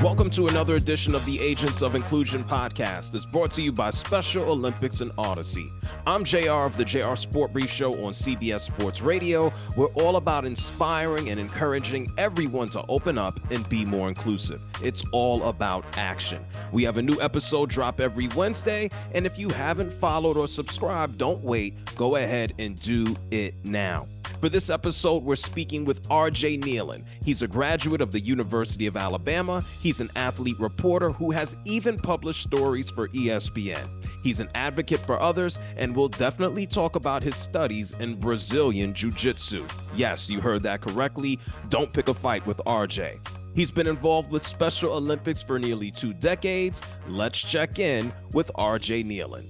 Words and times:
Welcome 0.00 0.30
to 0.30 0.46
another 0.46 0.76
edition 0.76 1.16
of 1.16 1.26
the 1.26 1.40
Agents 1.40 1.82
of 1.82 1.96
Inclusion 1.96 2.44
podcast. 2.44 3.16
It's 3.16 3.26
brought 3.26 3.50
to 3.52 3.62
you 3.62 3.72
by 3.72 3.90
Special 3.90 4.44
Olympics 4.44 5.00
and 5.00 5.10
Audacy. 5.16 5.72
I'm 6.06 6.22
JR 6.22 6.50
of 6.50 6.76
the 6.76 6.84
JR 6.84 7.16
Sport 7.16 7.52
Brief 7.52 7.68
Show 7.68 7.92
on 8.04 8.12
CBS 8.12 8.60
Sports 8.60 9.02
Radio. 9.02 9.52
We're 9.76 9.92
all 9.94 10.14
about 10.14 10.44
inspiring 10.44 11.30
and 11.30 11.40
encouraging 11.40 12.12
everyone 12.16 12.68
to 12.68 12.84
open 12.88 13.18
up 13.18 13.40
and 13.50 13.68
be 13.68 13.84
more 13.84 14.08
inclusive. 14.08 14.62
It's 14.80 15.02
all 15.10 15.42
about 15.48 15.84
action. 15.94 16.46
We 16.70 16.84
have 16.84 16.96
a 16.98 17.02
new 17.02 17.20
episode 17.20 17.68
drop 17.68 18.00
every 18.00 18.28
Wednesday, 18.28 18.90
and 19.16 19.26
if 19.26 19.36
you 19.36 19.48
haven't 19.48 19.92
followed 19.94 20.36
or 20.36 20.46
subscribed, 20.46 21.18
don't 21.18 21.42
wait. 21.42 21.74
Go 21.96 22.14
ahead 22.14 22.54
and 22.60 22.80
do 22.80 23.16
it 23.32 23.52
now. 23.64 24.06
For 24.40 24.48
this 24.48 24.70
episode, 24.70 25.24
we're 25.24 25.34
speaking 25.34 25.84
with 25.84 26.08
RJ 26.08 26.62
Nealon. 26.62 27.04
He's 27.24 27.42
a 27.42 27.48
graduate 27.48 28.00
of 28.00 28.12
the 28.12 28.20
University 28.20 28.86
of 28.86 28.96
Alabama. 28.96 29.64
He's 29.80 30.00
an 30.00 30.10
athlete 30.14 30.60
reporter 30.60 31.10
who 31.10 31.32
has 31.32 31.56
even 31.64 31.98
published 31.98 32.42
stories 32.42 32.88
for 32.88 33.08
ESPN. 33.08 33.88
He's 34.22 34.38
an 34.38 34.48
advocate 34.54 35.00
for 35.00 35.20
others 35.20 35.58
and 35.76 35.94
will 35.94 36.08
definitely 36.08 36.66
talk 36.66 36.94
about 36.94 37.24
his 37.24 37.34
studies 37.34 37.92
in 37.98 38.14
Brazilian 38.20 38.94
Jiu 38.94 39.10
Jitsu. 39.10 39.66
Yes, 39.96 40.30
you 40.30 40.40
heard 40.40 40.62
that 40.62 40.82
correctly. 40.82 41.40
Don't 41.68 41.92
pick 41.92 42.06
a 42.06 42.14
fight 42.14 42.46
with 42.46 42.58
RJ. 42.58 43.18
He's 43.56 43.72
been 43.72 43.88
involved 43.88 44.30
with 44.30 44.46
Special 44.46 44.92
Olympics 44.92 45.42
for 45.42 45.58
nearly 45.58 45.90
two 45.90 46.14
decades. 46.14 46.80
Let's 47.08 47.42
check 47.42 47.80
in 47.80 48.12
with 48.32 48.52
RJ 48.56 49.04
Nealon. 49.04 49.46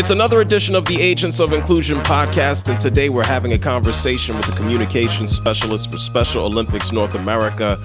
It's 0.00 0.08
another 0.08 0.40
edition 0.40 0.74
of 0.74 0.86
the 0.86 0.98
Agents 0.98 1.40
of 1.40 1.52
Inclusion 1.52 1.98
podcast, 1.98 2.70
and 2.70 2.80
today 2.80 3.10
we're 3.10 3.22
having 3.22 3.52
a 3.52 3.58
conversation 3.58 4.34
with 4.34 4.46
the 4.46 4.52
communications 4.52 5.30
specialist 5.30 5.92
for 5.92 5.98
Special 5.98 6.46
Olympics 6.46 6.90
North 6.90 7.14
America. 7.14 7.76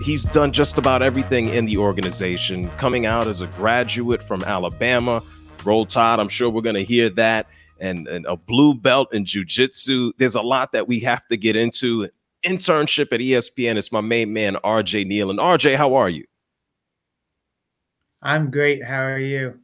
He's 0.00 0.22
done 0.22 0.52
just 0.52 0.78
about 0.78 1.02
everything 1.02 1.48
in 1.48 1.64
the 1.64 1.76
organization, 1.78 2.68
coming 2.76 3.04
out 3.04 3.26
as 3.26 3.40
a 3.40 3.48
graduate 3.48 4.22
from 4.22 4.44
Alabama. 4.44 5.20
Roll 5.64 5.84
Tide, 5.84 6.20
I'm 6.20 6.28
sure 6.28 6.48
we're 6.48 6.60
going 6.60 6.76
to 6.76 6.84
hear 6.84 7.10
that, 7.10 7.48
and, 7.80 8.06
and 8.06 8.24
a 8.26 8.36
blue 8.36 8.72
belt 8.72 9.12
in 9.12 9.24
jujitsu. 9.24 10.12
There's 10.18 10.36
a 10.36 10.42
lot 10.42 10.70
that 10.70 10.86
we 10.86 11.00
have 11.00 11.26
to 11.26 11.36
get 11.36 11.56
into. 11.56 12.08
Internship 12.44 13.12
at 13.12 13.18
ESPN 13.18 13.74
It's 13.76 13.90
my 13.90 14.00
main 14.00 14.32
man, 14.32 14.54
RJ 14.62 15.04
Neal. 15.08 15.30
And 15.30 15.40
RJ, 15.40 15.74
how 15.74 15.96
are 15.96 16.08
you? 16.08 16.26
I'm 18.22 18.52
great. 18.52 18.84
How 18.84 19.02
are 19.02 19.18
you? 19.18 19.58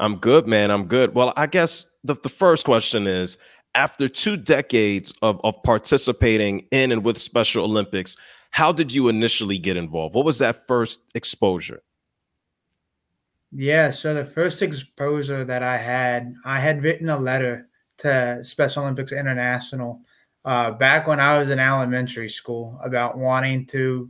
I'm 0.00 0.16
good, 0.16 0.46
man. 0.46 0.70
I'm 0.70 0.86
good. 0.86 1.14
Well, 1.14 1.32
I 1.36 1.46
guess 1.46 1.90
the, 2.02 2.14
the 2.14 2.30
first 2.30 2.64
question 2.64 3.06
is 3.06 3.36
after 3.74 4.08
two 4.08 4.36
decades 4.36 5.12
of, 5.20 5.40
of 5.44 5.62
participating 5.62 6.66
in 6.70 6.90
and 6.90 7.04
with 7.04 7.18
Special 7.18 7.64
Olympics, 7.64 8.16
how 8.50 8.72
did 8.72 8.92
you 8.92 9.08
initially 9.08 9.58
get 9.58 9.76
involved? 9.76 10.14
What 10.14 10.24
was 10.24 10.38
that 10.38 10.66
first 10.66 11.00
exposure? 11.14 11.82
Yeah, 13.52 13.90
so 13.90 14.14
the 14.14 14.24
first 14.24 14.62
exposure 14.62 15.44
that 15.44 15.62
I 15.62 15.76
had, 15.76 16.34
I 16.44 16.60
had 16.60 16.82
written 16.82 17.10
a 17.10 17.18
letter 17.18 17.68
to 17.98 18.42
Special 18.42 18.84
Olympics 18.84 19.12
International 19.12 20.00
uh, 20.46 20.70
back 20.70 21.06
when 21.06 21.20
I 21.20 21.38
was 21.38 21.50
in 21.50 21.58
elementary 21.58 22.30
school 22.30 22.80
about 22.82 23.18
wanting 23.18 23.66
to 23.66 24.08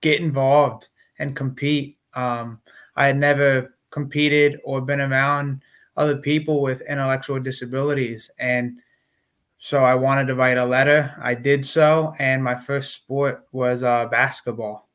get 0.00 0.20
involved 0.20 0.88
and 1.18 1.36
compete. 1.36 1.98
Um, 2.14 2.60
I 2.96 3.06
had 3.06 3.18
never 3.18 3.74
competed 3.92 4.58
or 4.64 4.80
been 4.80 5.00
around 5.00 5.62
other 5.96 6.16
people 6.16 6.60
with 6.60 6.80
intellectual 6.82 7.38
disabilities. 7.38 8.30
And 8.38 8.78
so 9.58 9.84
I 9.84 9.94
wanted 9.94 10.26
to 10.26 10.34
write 10.34 10.58
a 10.58 10.64
letter. 10.64 11.14
I 11.22 11.34
did 11.34 11.64
so. 11.64 12.14
And 12.18 12.42
my 12.42 12.56
first 12.56 12.94
sport 12.94 13.46
was 13.52 13.84
uh, 13.84 14.06
basketball. 14.06 14.88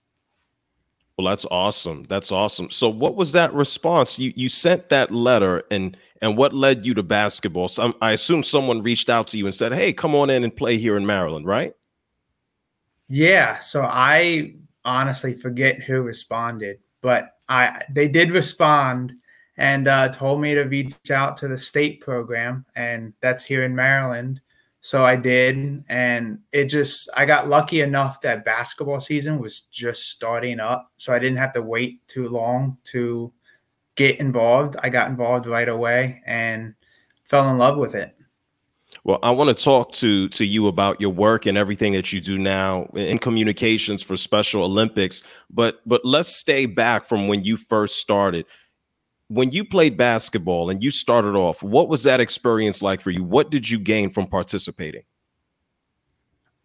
Well, 1.18 1.28
that's 1.28 1.46
awesome. 1.50 2.04
That's 2.04 2.32
awesome. 2.32 2.70
So, 2.70 2.90
what 2.90 3.16
was 3.16 3.32
that 3.32 3.52
response? 3.52 4.20
You 4.20 4.34
you 4.36 4.50
sent 4.50 4.90
that 4.90 5.10
letter, 5.10 5.64
and 5.72 5.98
and 6.22 6.38
what 6.38 6.54
led 6.54 6.86
you 6.86 6.94
to 6.94 7.02
basketball? 7.02 7.70
So, 7.70 7.96
I 8.04 8.12
assume 8.12 8.44
someone 8.44 8.84
reached 8.84 9.10
out 9.10 9.26
to 9.30 9.38
you 9.40 9.48
and 9.48 9.56
said, 9.56 9.74
"Hey, 9.74 9.94
come 9.94 10.14
on 10.14 10.30
in 10.30 10.44
and 10.44 10.56
play 10.56 10.78
here 10.78 10.96
in 10.96 11.08
Maryland," 11.08 11.48
right? 11.48 11.74
Yeah. 13.08 13.60
So 13.60 13.84
I 13.84 14.56
honestly 14.86 15.34
forget 15.34 15.82
who 15.82 16.02
responded, 16.02 16.80
but 17.02 17.37
I 17.50 17.82
they 17.90 18.08
did 18.08 18.32
respond 18.32 19.14
and 19.58 19.88
uh, 19.88 20.10
told 20.10 20.40
me 20.40 20.54
to 20.54 20.64
reach 20.64 20.96
out 21.12 21.38
to 21.38 21.48
the 21.48 21.58
state 21.58 22.02
program, 22.02 22.66
and 22.76 23.14
that's 23.22 23.44
here 23.44 23.64
in 23.64 23.76
Maryland. 23.76 24.42
So 24.82 25.04
I 25.04 25.16
did, 25.16 25.84
and 25.90 26.40
it 26.52 26.66
just 26.66 27.10
I 27.16 27.26
got 27.26 27.50
lucky 27.50 27.82
enough 27.82 28.22
that 28.22 28.46
basketball 28.46 29.00
season 29.00 29.40
was 29.40 29.62
just 29.62 30.10
starting 30.10 30.60
up, 30.60 30.92
so 30.98 31.14
I 31.14 31.20
didn't 31.20 31.38
have 31.38 31.54
to 31.54 31.62
wait 31.62 32.08
too 32.08 32.30
long 32.30 32.78
to 32.86 33.34
get 33.96 34.20
involved. 34.20 34.76
I 34.82 34.90
got 34.90 35.10
involved 35.10 35.48
right 35.48 35.68
away 35.68 36.22
and 36.26 36.76
fell 37.26 37.50
in 37.50 37.58
love 37.58 37.78
with 37.78 37.96
it. 37.96 38.17
Well, 39.08 39.20
I 39.24 39.32
want 39.32 39.58
to 39.58 39.64
talk 39.64 39.94
to 39.94 40.28
to 40.28 40.46
you 40.46 40.68
about 40.68 41.00
your 41.00 41.12
work 41.12 41.46
and 41.46 41.58
everything 41.58 41.94
that 41.94 42.12
you 42.12 42.20
do 42.20 42.38
now 42.38 42.90
in 42.94 43.20
communications 43.20 44.04
for 44.04 44.18
Special 44.18 44.64
Olympics, 44.64 45.24
but 45.50 45.80
but 45.86 46.02
let's 46.04 46.28
stay 46.28 46.66
back 46.66 47.08
from 47.08 47.30
when 47.30 47.46
you 47.46 47.56
first 47.56 48.00
started. 48.00 48.46
When 49.30 49.52
you 49.52 49.64
played 49.64 49.96
basketball 49.96 50.70
and 50.70 50.84
you 50.84 50.92
started 50.92 51.36
off, 51.36 51.64
what 51.64 51.88
was 51.88 52.04
that 52.04 52.20
experience 52.20 52.82
like 52.82 53.00
for 53.00 53.12
you? 53.12 53.24
What 53.24 53.50
did 53.50 53.70
you 53.70 53.80
gain 53.80 54.10
from 54.10 54.28
participating? 54.28 55.04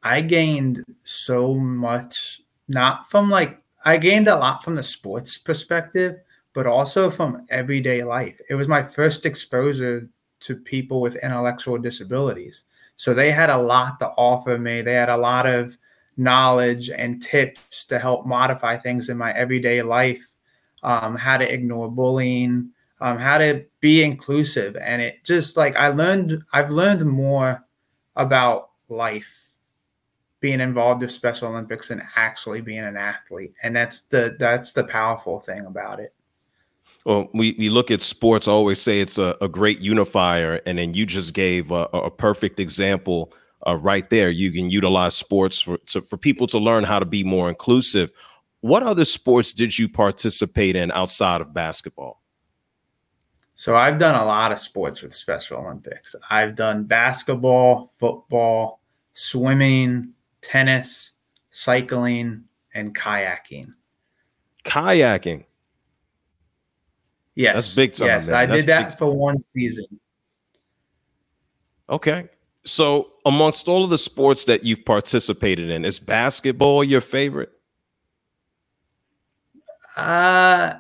I 0.02 0.20
gained 0.20 0.84
so 1.04 1.54
much 1.54 2.40
not 2.66 3.08
from 3.08 3.30
like 3.30 3.62
I 3.84 3.98
gained 3.98 4.26
a 4.26 4.34
lot 4.34 4.64
from 4.64 4.74
the 4.74 4.82
sports 4.82 5.38
perspective, 5.38 6.16
but 6.54 6.66
also 6.66 7.08
from 7.08 7.46
everyday 7.50 8.02
life. 8.02 8.40
It 8.50 8.56
was 8.56 8.66
my 8.66 8.82
first 8.82 9.26
exposure 9.26 10.08
to 10.42 10.56
people 10.56 11.00
with 11.00 11.16
intellectual 11.16 11.78
disabilities. 11.78 12.64
So 12.96 13.14
they 13.14 13.30
had 13.32 13.50
a 13.50 13.58
lot 13.58 13.98
to 14.00 14.08
offer 14.10 14.58
me. 14.58 14.82
They 14.82 14.94
had 14.94 15.08
a 15.08 15.16
lot 15.16 15.46
of 15.46 15.76
knowledge 16.16 16.90
and 16.90 17.22
tips 17.22 17.84
to 17.86 17.98
help 17.98 18.26
modify 18.26 18.76
things 18.76 19.08
in 19.08 19.16
my 19.16 19.32
everyday 19.32 19.82
life, 19.82 20.28
um, 20.82 21.16
how 21.16 21.36
to 21.36 21.52
ignore 21.52 21.90
bullying, 21.90 22.70
um, 23.00 23.18
how 23.18 23.38
to 23.38 23.64
be 23.80 24.04
inclusive. 24.04 24.76
And 24.76 25.02
it 25.02 25.24
just 25.24 25.56
like 25.56 25.74
I 25.76 25.88
learned, 25.88 26.42
I've 26.52 26.70
learned 26.70 27.04
more 27.04 27.64
about 28.14 28.70
life 28.88 29.50
being 30.40 30.60
involved 30.60 31.02
with 31.02 31.10
Special 31.10 31.48
Olympics 31.48 31.90
and 31.90 32.02
actually 32.16 32.60
being 32.60 32.80
an 32.84 32.96
athlete. 32.96 33.54
And 33.62 33.74
that's 33.74 34.02
the 34.02 34.36
that's 34.38 34.72
the 34.72 34.84
powerful 34.84 35.40
thing 35.40 35.66
about 35.66 36.00
it. 36.00 36.14
Well, 37.04 37.28
we, 37.34 37.56
we 37.58 37.68
look 37.68 37.90
at 37.90 38.00
sports, 38.00 38.46
I 38.46 38.52
always 38.52 38.80
say 38.80 39.00
it's 39.00 39.18
a, 39.18 39.36
a 39.40 39.48
great 39.48 39.80
unifier. 39.80 40.60
And 40.66 40.78
then 40.78 40.94
you 40.94 41.04
just 41.04 41.34
gave 41.34 41.70
a, 41.70 41.84
a 41.92 42.10
perfect 42.10 42.60
example 42.60 43.32
uh, 43.66 43.76
right 43.76 44.08
there. 44.08 44.30
You 44.30 44.52
can 44.52 44.70
utilize 44.70 45.16
sports 45.16 45.60
for, 45.60 45.78
to, 45.78 46.02
for 46.02 46.16
people 46.16 46.46
to 46.48 46.58
learn 46.58 46.84
how 46.84 46.98
to 46.98 47.04
be 47.04 47.24
more 47.24 47.48
inclusive. 47.48 48.10
What 48.60 48.84
other 48.84 49.04
sports 49.04 49.52
did 49.52 49.76
you 49.76 49.88
participate 49.88 50.76
in 50.76 50.92
outside 50.92 51.40
of 51.40 51.52
basketball? 51.52 52.22
So 53.56 53.76
I've 53.76 53.98
done 53.98 54.14
a 54.14 54.24
lot 54.24 54.50
of 54.50 54.58
sports 54.58 55.02
with 55.02 55.12
Special 55.12 55.58
Olympics. 55.58 56.14
I've 56.30 56.54
done 56.54 56.84
basketball, 56.84 57.92
football, 57.98 58.80
swimming, 59.12 60.14
tennis, 60.40 61.12
cycling, 61.50 62.44
and 62.74 62.96
kayaking. 62.96 63.74
Kayaking. 64.64 65.44
Yes, 67.34 67.54
that's 67.54 67.74
big 67.74 67.92
time. 67.92 68.08
Yes, 68.08 68.28
man. 68.28 68.38
I 68.38 68.46
That's 68.46 68.62
did 68.62 68.68
that 68.68 68.98
for 68.98 69.10
one 69.10 69.38
season. 69.54 69.86
Okay. 71.88 72.28
So, 72.64 73.12
amongst 73.26 73.68
all 73.68 73.84
of 73.84 73.90
the 73.90 73.98
sports 73.98 74.44
that 74.44 74.64
you've 74.64 74.84
participated 74.84 75.70
in, 75.70 75.84
is 75.84 75.98
basketball 75.98 76.84
your 76.84 77.00
favorite? 77.00 77.50
Uh 79.96 80.74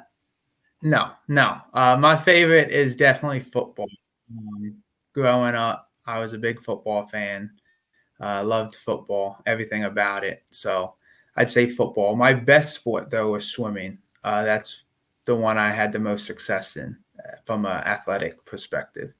no, 0.82 1.12
no. 1.28 1.58
Uh, 1.72 1.96
my 1.96 2.16
favorite 2.16 2.70
is 2.70 2.96
definitely 2.96 3.40
football. 3.40 3.86
Um, 4.36 4.82
growing 5.12 5.54
up, 5.54 5.90
I 6.06 6.18
was 6.18 6.32
a 6.32 6.38
big 6.38 6.60
football 6.60 7.06
fan. 7.06 7.52
Uh, 8.20 8.42
loved 8.44 8.74
football, 8.74 9.38
everything 9.46 9.84
about 9.84 10.24
it. 10.24 10.42
So 10.50 10.94
I'd 11.36 11.50
say 11.50 11.68
football. 11.68 12.16
My 12.16 12.32
best 12.32 12.74
sport 12.74 13.10
though 13.10 13.30
was 13.30 13.48
swimming. 13.48 13.98
Uh, 14.24 14.42
that's 14.42 14.82
the 15.24 15.36
one 15.36 15.58
I 15.58 15.70
had 15.70 15.92
the 15.92 15.98
most 15.98 16.26
success 16.26 16.76
in 16.76 16.96
uh, 17.18 17.36
from 17.44 17.64
an 17.66 17.78
athletic 17.84 18.44
perspective. 18.44 19.12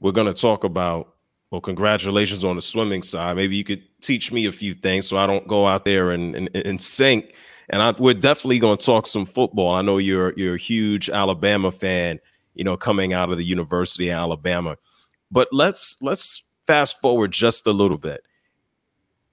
We're 0.00 0.12
going 0.12 0.32
to 0.32 0.40
talk 0.40 0.64
about, 0.64 1.14
well, 1.50 1.60
congratulations 1.60 2.44
on 2.44 2.56
the 2.56 2.62
swimming 2.62 3.02
side. 3.02 3.36
Maybe 3.36 3.56
you 3.56 3.64
could 3.64 3.82
teach 4.00 4.30
me 4.30 4.46
a 4.46 4.52
few 4.52 4.74
things 4.74 5.06
so 5.06 5.16
I 5.16 5.26
don't 5.26 5.48
go 5.48 5.66
out 5.66 5.84
there 5.84 6.10
and, 6.10 6.34
and, 6.34 6.50
and 6.54 6.80
sink. 6.80 7.34
And 7.70 7.82
I, 7.82 7.92
we're 7.98 8.14
definitely 8.14 8.58
going 8.58 8.78
to 8.78 8.84
talk 8.84 9.06
some 9.06 9.26
football. 9.26 9.74
I 9.74 9.82
know 9.82 9.98
you're 9.98 10.32
you're 10.38 10.54
a 10.54 10.58
huge 10.58 11.10
Alabama 11.10 11.70
fan, 11.70 12.18
you 12.54 12.64
know, 12.64 12.76
coming 12.76 13.12
out 13.12 13.30
of 13.30 13.38
the 13.38 13.44
University 13.44 14.08
of 14.08 14.18
Alabama. 14.18 14.76
But 15.30 15.48
let's 15.52 15.96
let's 16.00 16.42
fast 16.66 17.00
forward 17.00 17.32
just 17.32 17.66
a 17.66 17.72
little 17.72 17.98
bit. 17.98 18.24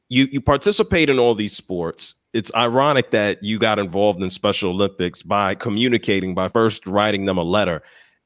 You 0.10 0.28
you 0.32 0.42
participate 0.42 1.10
in 1.10 1.20
all 1.20 1.36
these 1.36 1.56
sports. 1.56 2.16
It's 2.34 2.54
ironic 2.54 3.12
that 3.12 3.44
you 3.44 3.60
got 3.60 3.80
involved 3.80 4.22
in 4.22 4.30
Special 4.30 4.72
Olympics 4.72 5.22
by 5.22 5.56
communicating 5.56 6.36
by 6.36 6.50
first 6.50 6.86
writing 6.86 7.26
them 7.26 7.38
a 7.38 7.44
letter 7.44 7.82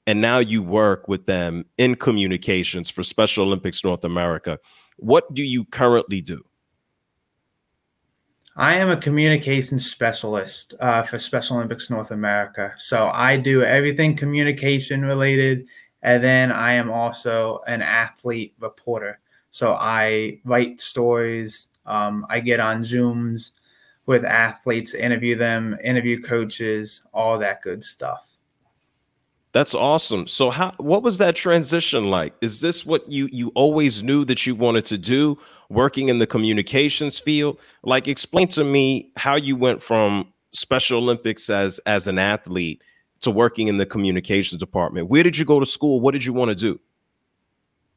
and 0.09 0.21
now 0.21 0.39
you 0.39 0.63
work 0.63 1.07
with 1.07 1.27
them 1.27 1.65
in 1.77 1.93
communications 1.93 2.89
for 2.89 3.03
Special 3.03 3.45
Olympics 3.45 3.83
North 3.83 4.03
America. 4.03 4.57
What 4.97 5.31
do 5.35 5.43
you 5.43 5.65
currently 5.65 6.19
do? 6.19 6.43
I 8.55 8.77
am 8.77 8.89
a 8.89 8.97
communications 8.97 9.89
specialist 9.89 10.73
uh, 10.79 11.03
for 11.03 11.19
Special 11.19 11.57
Olympics 11.57 11.91
North 11.91 12.09
America. 12.09 12.73
So 12.79 13.09
I 13.09 13.37
do 13.37 13.63
everything 13.63 14.15
communication 14.15 15.05
related. 15.05 15.67
And 16.01 16.23
then 16.23 16.51
I 16.51 16.71
am 16.71 16.89
also 16.89 17.61
an 17.67 17.83
athlete 17.83 18.55
reporter. 18.59 19.19
So 19.51 19.73
I 19.73 20.39
write 20.43 20.79
stories. 20.79 21.67
Um, 21.85 22.25
I 22.29 22.39
get 22.39 22.59
on 22.59 22.81
Zooms 22.81 23.51
with 24.05 24.25
athletes, 24.25 24.93
interview 24.93 25.35
them, 25.35 25.77
interview 25.83 26.21
coaches, 26.21 27.03
all 27.13 27.37
that 27.39 27.61
good 27.61 27.83
stuff. 27.83 28.29
That's 29.51 29.73
awesome. 29.73 30.27
So 30.27 30.51
how 30.51 30.73
what 30.77 31.01
was 31.01 31.17
that 31.17 31.35
transition 31.35 32.07
like? 32.07 32.33
Is 32.39 32.61
this 32.61 32.85
what 32.85 33.11
you 33.11 33.29
you 33.31 33.51
always 33.55 34.03
knew 34.03 34.23
that 34.25 34.45
you 34.45 34.53
wanted 34.53 34.85
to 34.85 34.97
do 34.97 35.39
working 35.69 36.09
in 36.09 36.19
the 36.19 36.27
communications 36.27 37.17
field? 37.17 37.57
Like 37.83 38.07
explain 38.07 38.47
to 38.49 38.63
me 38.63 39.11
how 39.17 39.35
you 39.35 39.55
went 39.55 39.81
from 39.81 40.31
Special 40.51 40.99
Olympics 40.99 41.49
as 41.49 41.79
as 41.87 42.07
an 42.07 42.19
athlete 42.19 42.83
to 43.21 43.31
working 43.31 43.67
in 43.67 43.77
the 43.77 43.87
communications 43.87 44.59
department. 44.59 45.09
Where 45.09 45.23
did 45.23 45.37
you 45.37 45.45
go 45.45 45.59
to 45.59 45.65
school? 45.65 45.99
What 45.99 46.11
did 46.11 46.23
you 46.23 46.33
want 46.33 46.49
to 46.49 46.55
do? 46.55 46.79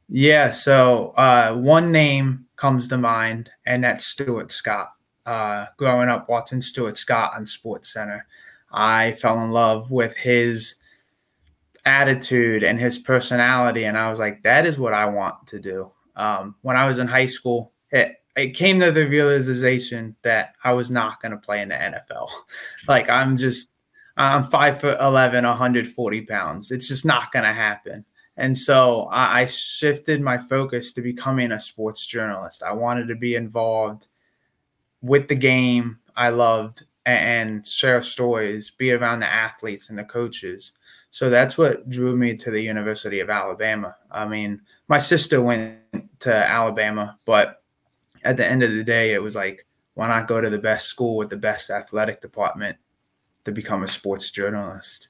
Yeah, 0.09 0.51
so 0.51 1.09
uh, 1.11 1.53
one 1.53 1.91
name 1.91 2.45
comes 2.55 2.87
to 2.89 2.97
mind, 2.97 3.49
and 3.65 3.83
that's 3.83 4.05
Stuart 4.05 4.51
Scott. 4.51 4.93
Uh, 5.25 5.67
growing 5.77 6.09
up 6.09 6.27
watching 6.27 6.61
Stuart 6.61 6.97
Scott 6.97 7.31
on 7.35 7.45
Sports 7.45 7.93
Center, 7.93 8.27
I 8.71 9.13
fell 9.13 9.41
in 9.43 9.51
love 9.51 9.89
with 9.91 10.17
his 10.17 10.75
attitude 11.85 12.63
and 12.63 12.79
his 12.79 12.99
personality, 12.99 13.85
and 13.85 13.97
I 13.97 14.09
was 14.09 14.19
like, 14.19 14.41
that 14.43 14.65
is 14.65 14.77
what 14.77 14.93
I 14.93 15.05
want 15.05 15.47
to 15.47 15.59
do. 15.59 15.91
Um, 16.15 16.55
when 16.61 16.77
I 16.77 16.85
was 16.85 16.99
in 16.99 17.07
high 17.07 17.25
school, 17.27 17.73
it 17.91 18.17
it 18.35 18.55
came 18.55 18.79
to 18.79 18.91
the 18.91 19.07
realization 19.07 20.15
that 20.23 20.55
I 20.63 20.73
was 20.73 20.89
not 20.89 21.21
going 21.21 21.33
to 21.33 21.37
play 21.37 21.61
in 21.61 21.69
the 21.69 21.75
NFL. 21.75 22.29
like 22.87 23.09
I'm 23.09 23.37
just 23.37 23.73
I'm 24.17 24.43
five 24.45 24.79
foot 24.81 24.97
eleven, 24.99 25.45
140 25.45 26.21
pounds. 26.21 26.71
It's 26.71 26.87
just 26.87 27.05
not 27.05 27.31
going 27.31 27.45
to 27.45 27.53
happen. 27.53 28.05
And 28.37 28.57
so 28.57 29.03
I, 29.11 29.41
I 29.41 29.45
shifted 29.45 30.21
my 30.21 30.37
focus 30.37 30.93
to 30.93 31.01
becoming 31.01 31.51
a 31.51 31.59
sports 31.59 32.05
journalist. 32.05 32.63
I 32.63 32.71
wanted 32.71 33.07
to 33.09 33.15
be 33.15 33.35
involved 33.35 34.07
with 35.01 35.27
the 35.27 35.35
game 35.35 35.99
I 36.15 36.29
loved 36.29 36.83
and 37.05 37.65
share 37.65 38.01
stories, 38.01 38.71
be 38.71 38.91
around 38.91 39.19
the 39.19 39.27
athletes 39.27 39.89
and 39.89 39.99
the 39.99 40.03
coaches. 40.03 40.71
So 41.11 41.29
that's 41.29 41.57
what 41.57 41.89
drew 41.89 42.15
me 42.15 42.35
to 42.37 42.49
the 42.49 42.61
University 42.61 43.19
of 43.19 43.29
Alabama. 43.29 43.95
I 44.09 44.25
mean, 44.25 44.61
my 44.87 44.99
sister 44.99 45.41
went 45.41 45.79
to 46.21 46.33
Alabama, 46.33 47.19
but 47.25 47.61
at 48.23 48.37
the 48.37 48.45
end 48.45 48.63
of 48.63 48.71
the 48.71 48.83
day, 48.83 49.13
it 49.13 49.21
was 49.21 49.35
like, 49.35 49.67
why 49.95 50.07
not 50.07 50.27
go 50.27 50.41
to 50.41 50.49
the 50.49 50.57
best 50.57 50.87
school 50.87 51.17
with 51.17 51.29
the 51.29 51.37
best 51.37 51.69
athletic 51.69 52.21
department 52.21 52.77
to 53.45 53.51
become 53.51 53.83
a 53.83 53.87
sports 53.87 54.31
journalist? 54.31 55.09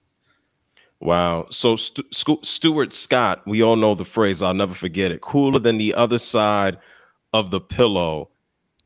Wow. 1.03 1.47
So 1.51 1.75
Stu- 1.75 2.39
Stuart 2.44 2.94
Scott, 2.94 3.45
we 3.45 3.61
all 3.61 3.75
know 3.75 3.94
the 3.94 4.05
phrase, 4.05 4.41
I'll 4.41 4.53
never 4.53 4.73
forget 4.73 5.11
it. 5.11 5.19
Cooler 5.19 5.59
than 5.59 5.77
the 5.77 5.94
other 5.94 6.17
side 6.17 6.77
of 7.33 7.51
the 7.51 7.59
pillow. 7.59 8.29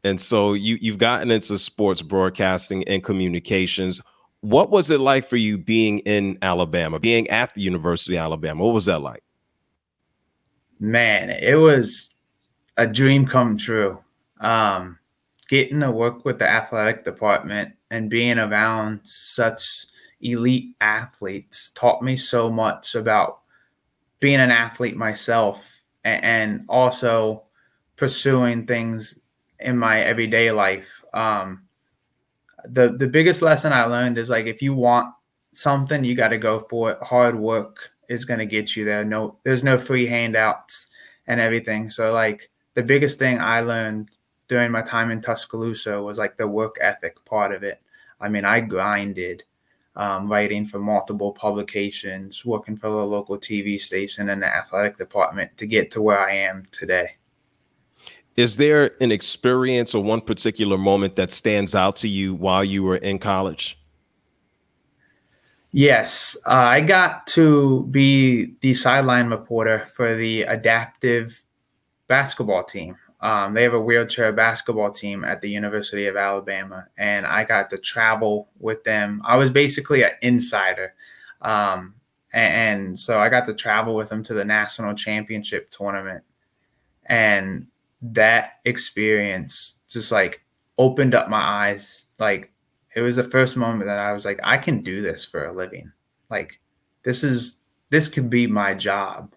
And 0.03 0.19
so 0.19 0.53
you 0.53 0.79
you've 0.81 0.97
gotten 0.97 1.29
into 1.29 1.59
sports 1.59 2.01
broadcasting 2.01 2.83
and 2.87 3.03
communications. 3.03 4.01
What 4.41 4.71
was 4.71 4.89
it 4.89 4.99
like 4.99 5.29
for 5.29 5.37
you 5.37 5.59
being 5.59 5.99
in 5.99 6.39
Alabama, 6.41 6.99
being 6.99 7.27
at 7.27 7.53
the 7.53 7.61
University 7.61 8.17
of 8.17 8.23
Alabama? 8.23 8.65
What 8.65 8.73
was 8.73 8.85
that 8.85 9.01
like? 9.01 9.23
Man, 10.79 11.29
it 11.29 11.55
was 11.55 12.15
a 12.77 12.87
dream 12.87 13.27
come 13.27 13.57
true. 13.57 13.99
Um, 14.39 14.97
getting 15.49 15.81
to 15.81 15.91
work 15.91 16.25
with 16.25 16.39
the 16.39 16.49
athletic 16.49 17.03
department 17.03 17.75
and 17.91 18.09
being 18.09 18.39
around 18.39 19.01
such 19.03 19.85
elite 20.21 20.75
athletes 20.81 21.69
taught 21.71 22.01
me 22.01 22.17
so 22.17 22.49
much 22.49 22.95
about 22.95 23.39
being 24.19 24.39
an 24.39 24.51
athlete 24.51 24.95
myself 24.95 25.81
and, 26.03 26.65
also 26.69 27.43
pursuing 27.97 28.65
things 28.65 29.19
in 29.59 29.77
my 29.77 30.01
everyday 30.01 30.51
life. 30.51 31.03
Um, 31.13 31.63
the 32.65 32.89
the 32.97 33.07
biggest 33.07 33.41
lesson 33.41 33.73
I 33.73 33.85
learned 33.85 34.17
is 34.17 34.29
like 34.29 34.45
if 34.45 34.61
you 34.61 34.73
want 34.73 35.13
something, 35.53 36.03
you 36.03 36.15
got 36.15 36.29
to 36.29 36.37
go 36.37 36.59
for 36.59 36.91
it. 36.91 36.97
Hard 37.01 37.37
work 37.37 37.91
is 38.09 38.25
going 38.25 38.39
to 38.39 38.45
get 38.45 38.75
you 38.75 38.85
there. 38.85 39.03
No, 39.03 39.37
there's 39.43 39.63
no 39.63 39.77
free 39.77 40.07
handouts 40.07 40.87
and 41.25 41.41
everything. 41.41 41.89
So 41.89 42.13
like 42.13 42.49
the 42.73 42.83
biggest 42.83 43.19
thing 43.19 43.39
I 43.39 43.61
learned 43.61 44.09
during 44.47 44.71
my 44.71 44.81
time 44.81 45.11
in 45.11 45.21
Tuscaloosa 45.21 46.01
was 46.01 46.17
like 46.17 46.37
the 46.37 46.47
work 46.47 46.77
ethic 46.79 47.23
part 47.25 47.51
of 47.51 47.63
it. 47.63 47.81
I 48.19 48.29
mean, 48.29 48.45
I 48.45 48.61
grinded, 48.61 49.43
um, 49.97 50.25
writing 50.25 50.63
for 50.63 50.79
multiple 50.79 51.31
publications, 51.33 52.45
working 52.45 52.77
for 52.77 52.89
the 52.89 52.95
local 52.95 53.37
TV 53.37 53.81
station 53.81 54.29
and 54.29 54.41
the 54.41 54.47
athletic 54.47 54.95
department 54.97 55.57
to 55.57 55.65
get 55.65 55.91
to 55.91 56.01
where 56.01 56.19
I 56.19 56.31
am 56.31 56.63
today. 56.71 57.17
Is 58.37 58.55
there 58.57 58.91
an 59.01 59.11
experience 59.11 59.95
or 59.95 60.03
one 60.03 60.21
particular 60.21 60.77
moment 60.77 61.15
that 61.15 61.31
stands 61.31 61.73
out 61.73 61.95
to 61.97 62.07
you 62.07 62.35
while 62.35 62.63
you 62.63 62.83
were 62.83 62.97
in 62.97 63.17
college? 63.17 63.79
Yes, 65.71 66.37
uh, 66.45 66.51
I 66.51 66.81
got 66.81 67.25
to 67.27 67.87
be 67.87 68.53
the 68.61 68.75
sideline 68.75 69.29
reporter 69.29 69.79
for 69.79 70.15
the 70.15 70.43
adaptive 70.43 71.43
basketball 72.07 72.63
team. 72.63 72.95
Um, 73.19 73.53
they 73.53 73.63
have 73.63 73.73
a 73.73 73.81
wheelchair 73.81 74.31
basketball 74.31 74.91
team 74.91 75.25
at 75.25 75.39
the 75.39 75.49
University 75.49 76.05
of 76.05 76.15
Alabama, 76.15 76.87
and 76.97 77.25
I 77.25 77.43
got 77.43 77.69
to 77.71 77.77
travel 77.77 78.49
with 78.59 78.83
them. 78.83 79.21
I 79.25 79.37
was 79.37 79.49
basically 79.49 80.03
an 80.03 80.11
insider. 80.21 80.93
Um, 81.41 81.95
and, 82.31 82.53
and 82.87 82.99
so 82.99 83.19
I 83.19 83.29
got 83.29 83.45
to 83.47 83.53
travel 83.53 83.95
with 83.95 84.09
them 84.09 84.23
to 84.23 84.33
the 84.33 84.45
national 84.45 84.93
championship 84.93 85.69
tournament. 85.71 86.23
And 87.05 87.67
that 88.01 88.59
experience 88.65 89.75
just 89.89 90.11
like 90.11 90.43
opened 90.77 91.15
up 91.15 91.29
my 91.29 91.41
eyes. 91.41 92.07
Like 92.19 92.51
it 92.95 93.01
was 93.01 93.15
the 93.15 93.23
first 93.23 93.57
moment 93.57 93.85
that 93.87 93.99
I 93.99 94.13
was 94.13 94.25
like, 94.25 94.39
I 94.43 94.57
can 94.57 94.83
do 94.83 95.01
this 95.01 95.25
for 95.25 95.45
a 95.45 95.53
living. 95.53 95.91
Like 96.29 96.59
this 97.03 97.23
is 97.23 97.61
this 97.89 98.09
could 98.09 98.29
be 98.29 98.47
my 98.47 98.73
job. 98.73 99.33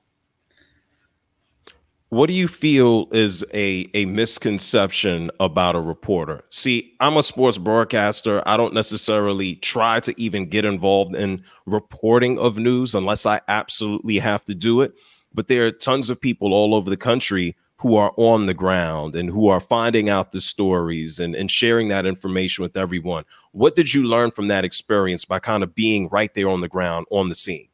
What 2.11 2.27
do 2.27 2.33
you 2.33 2.49
feel 2.49 3.07
is 3.13 3.45
a, 3.55 3.89
a 3.95 4.05
misconception 4.05 5.31
about 5.39 5.77
a 5.77 5.81
reporter? 5.81 6.43
See, 6.51 6.93
I'm 6.99 7.17
a 7.17 7.23
sports 7.23 7.57
broadcaster. 7.57 8.43
I 8.47 8.57
don't 8.57 8.75
necessarily 8.75 9.55
try 9.55 10.01
to 10.01 10.21
even 10.21 10.49
get 10.49 10.65
involved 10.65 11.15
in 11.15 11.45
reporting 11.67 12.37
of 12.37 12.59
news 12.59 12.97
unless 12.97 13.27
I 13.27 13.41
absolutely 13.47 14.19
have 14.19 14.45
to 14.47 14.57
do 14.57 14.81
it. 14.81 14.95
But 15.33 15.47
there 15.47 15.65
are 15.67 15.71
tons 15.71 16.11
of 16.11 16.21
people 16.21 16.53
all 16.53 16.75
over 16.75 16.91
the 16.91 16.97
country 16.97 17.55
who 17.77 17.95
are 17.95 18.13
on 18.17 18.47
the 18.47 18.55
ground 18.55 19.15
and 19.15 19.31
who 19.31 19.47
are 19.47 19.61
finding 19.61 20.09
out 20.09 20.33
the 20.33 20.41
stories 20.41 21.21
and, 21.21 21.37
and 21.37 21.49
sharing 21.49 21.87
that 21.89 22.07
information 22.07 22.63
with 22.63 22.77
everyone. 22.77 23.25
What 23.53 23.77
did 23.77 23.95
you 23.95 24.03
learn 24.03 24.33
from 24.33 24.49
that 24.49 24.65
experience 24.65 25.25
by 25.25 25.39
kind 25.39 25.63
of 25.63 25.77
being 25.77 26.09
right 26.09 26.35
there 26.35 26.49
on 26.49 26.61
the 26.61 26.69
ground 26.69 27.07
on 27.13 27.29
the 27.29 27.37
scene? 27.37 27.70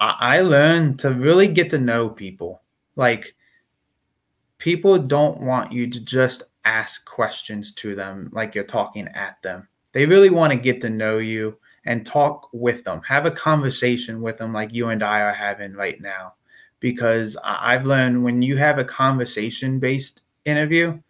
I 0.00 0.40
learned 0.40 1.00
to 1.00 1.10
really 1.10 1.48
get 1.48 1.70
to 1.70 1.78
know 1.78 2.08
people. 2.08 2.62
Like, 2.94 3.34
people 4.58 4.98
don't 4.98 5.40
want 5.40 5.72
you 5.72 5.88
to 5.88 6.00
just 6.00 6.44
ask 6.64 7.04
questions 7.04 7.72
to 7.72 7.94
them 7.94 8.30
like 8.32 8.54
you're 8.54 8.64
talking 8.64 9.08
at 9.08 9.40
them. 9.42 9.68
They 9.92 10.06
really 10.06 10.30
want 10.30 10.52
to 10.52 10.58
get 10.58 10.80
to 10.82 10.90
know 10.90 11.18
you 11.18 11.58
and 11.84 12.04
talk 12.04 12.48
with 12.52 12.84
them, 12.84 13.00
have 13.02 13.24
a 13.24 13.30
conversation 13.30 14.20
with 14.20 14.36
them 14.36 14.52
like 14.52 14.72
you 14.72 14.88
and 14.88 15.02
I 15.02 15.22
are 15.22 15.32
having 15.32 15.72
right 15.72 16.00
now. 16.00 16.34
Because 16.80 17.36
I've 17.42 17.86
learned 17.86 18.22
when 18.22 18.42
you 18.42 18.56
have 18.58 18.78
a 18.78 18.84
conversation 18.84 19.80
based 19.80 20.20
interview, 20.44 21.00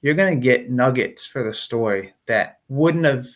you're 0.00 0.14
going 0.14 0.38
to 0.38 0.42
get 0.42 0.70
nuggets 0.70 1.26
for 1.26 1.42
the 1.42 1.52
story 1.52 2.14
that 2.26 2.60
wouldn't 2.68 3.04
have 3.04 3.26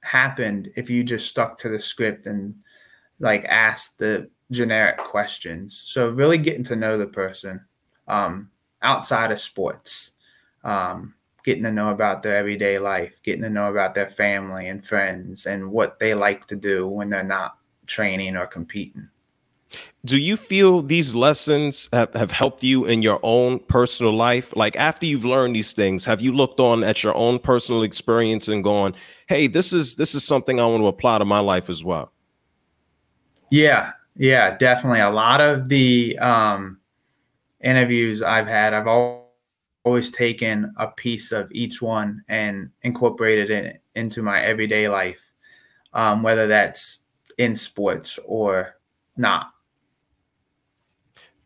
happened 0.00 0.70
if 0.76 0.88
you 0.88 1.02
just 1.02 1.28
stuck 1.28 1.58
to 1.58 1.68
the 1.68 1.80
script 1.80 2.26
and 2.26 2.54
like 3.20 3.44
ask 3.46 3.96
the 3.98 4.28
generic 4.50 4.98
questions. 4.98 5.80
So 5.84 6.08
really 6.08 6.38
getting 6.38 6.64
to 6.64 6.76
know 6.76 6.98
the 6.98 7.06
person 7.06 7.60
um, 8.06 8.50
outside 8.82 9.30
of 9.30 9.40
sports, 9.40 10.12
um, 10.64 11.14
getting 11.44 11.64
to 11.64 11.72
know 11.72 11.90
about 11.90 12.22
their 12.22 12.36
everyday 12.36 12.78
life, 12.78 13.20
getting 13.22 13.42
to 13.42 13.50
know 13.50 13.70
about 13.70 13.94
their 13.94 14.08
family 14.08 14.68
and 14.68 14.84
friends 14.84 15.46
and 15.46 15.70
what 15.70 15.98
they 15.98 16.14
like 16.14 16.46
to 16.46 16.56
do 16.56 16.86
when 16.86 17.10
they're 17.10 17.22
not 17.22 17.58
training 17.86 18.36
or 18.36 18.46
competing. 18.46 19.08
Do 20.04 20.16
you 20.16 20.38
feel 20.38 20.80
these 20.80 21.14
lessons 21.14 21.88
have, 21.92 22.14
have 22.14 22.30
helped 22.30 22.64
you 22.64 22.86
in 22.86 23.02
your 23.02 23.20
own 23.22 23.58
personal 23.58 24.16
life? 24.16 24.54
Like 24.56 24.76
after 24.76 25.04
you've 25.04 25.26
learned 25.26 25.54
these 25.54 25.74
things, 25.74 26.06
have 26.06 26.22
you 26.22 26.32
looked 26.32 26.60
on 26.60 26.82
at 26.84 27.02
your 27.02 27.14
own 27.14 27.38
personal 27.38 27.82
experience 27.82 28.48
and 28.48 28.64
gone, 28.64 28.94
hey, 29.28 29.46
this 29.46 29.74
is 29.74 29.96
this 29.96 30.14
is 30.14 30.24
something 30.24 30.58
I 30.58 30.64
want 30.64 30.82
to 30.82 30.86
apply 30.86 31.18
to 31.18 31.26
my 31.26 31.40
life 31.40 31.68
as 31.68 31.84
well? 31.84 32.12
Yeah, 33.50 33.92
yeah, 34.16 34.56
definitely. 34.56 35.00
A 35.00 35.10
lot 35.10 35.40
of 35.40 35.68
the 35.68 36.18
um, 36.18 36.78
interviews 37.62 38.22
I've 38.22 38.46
had, 38.46 38.74
I've 38.74 38.88
always 39.84 40.10
taken 40.10 40.74
a 40.76 40.88
piece 40.88 41.32
of 41.32 41.50
each 41.52 41.80
one 41.80 42.22
and 42.28 42.70
incorporated 42.82 43.50
it 43.50 43.82
into 43.94 44.22
my 44.22 44.40
everyday 44.40 44.88
life, 44.88 45.20
um, 45.92 46.22
whether 46.22 46.46
that's 46.46 47.00
in 47.38 47.56
sports 47.56 48.18
or 48.26 48.76
not. 49.16 49.52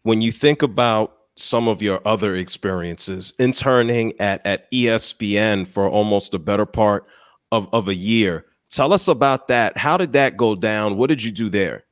When 0.02 0.20
you 0.20 0.32
think 0.32 0.62
about 0.62 1.16
some 1.36 1.68
of 1.68 1.80
your 1.80 2.00
other 2.06 2.36
experiences, 2.36 3.32
interning 3.38 4.12
at, 4.18 4.44
at 4.44 4.70
ESPN 4.72 5.68
for 5.68 5.88
almost 5.88 6.32
the 6.32 6.38
better 6.38 6.66
part 6.66 7.06
of, 7.52 7.68
of 7.72 7.88
a 7.88 7.94
year, 7.94 8.46
tell 8.68 8.92
us 8.92 9.08
about 9.08 9.48
that. 9.48 9.76
How 9.76 9.96
did 9.96 10.12
that 10.14 10.36
go 10.36 10.54
down? 10.54 10.96
What 10.96 11.08
did 11.08 11.22
you 11.22 11.30
do 11.30 11.48
there? 11.48 11.84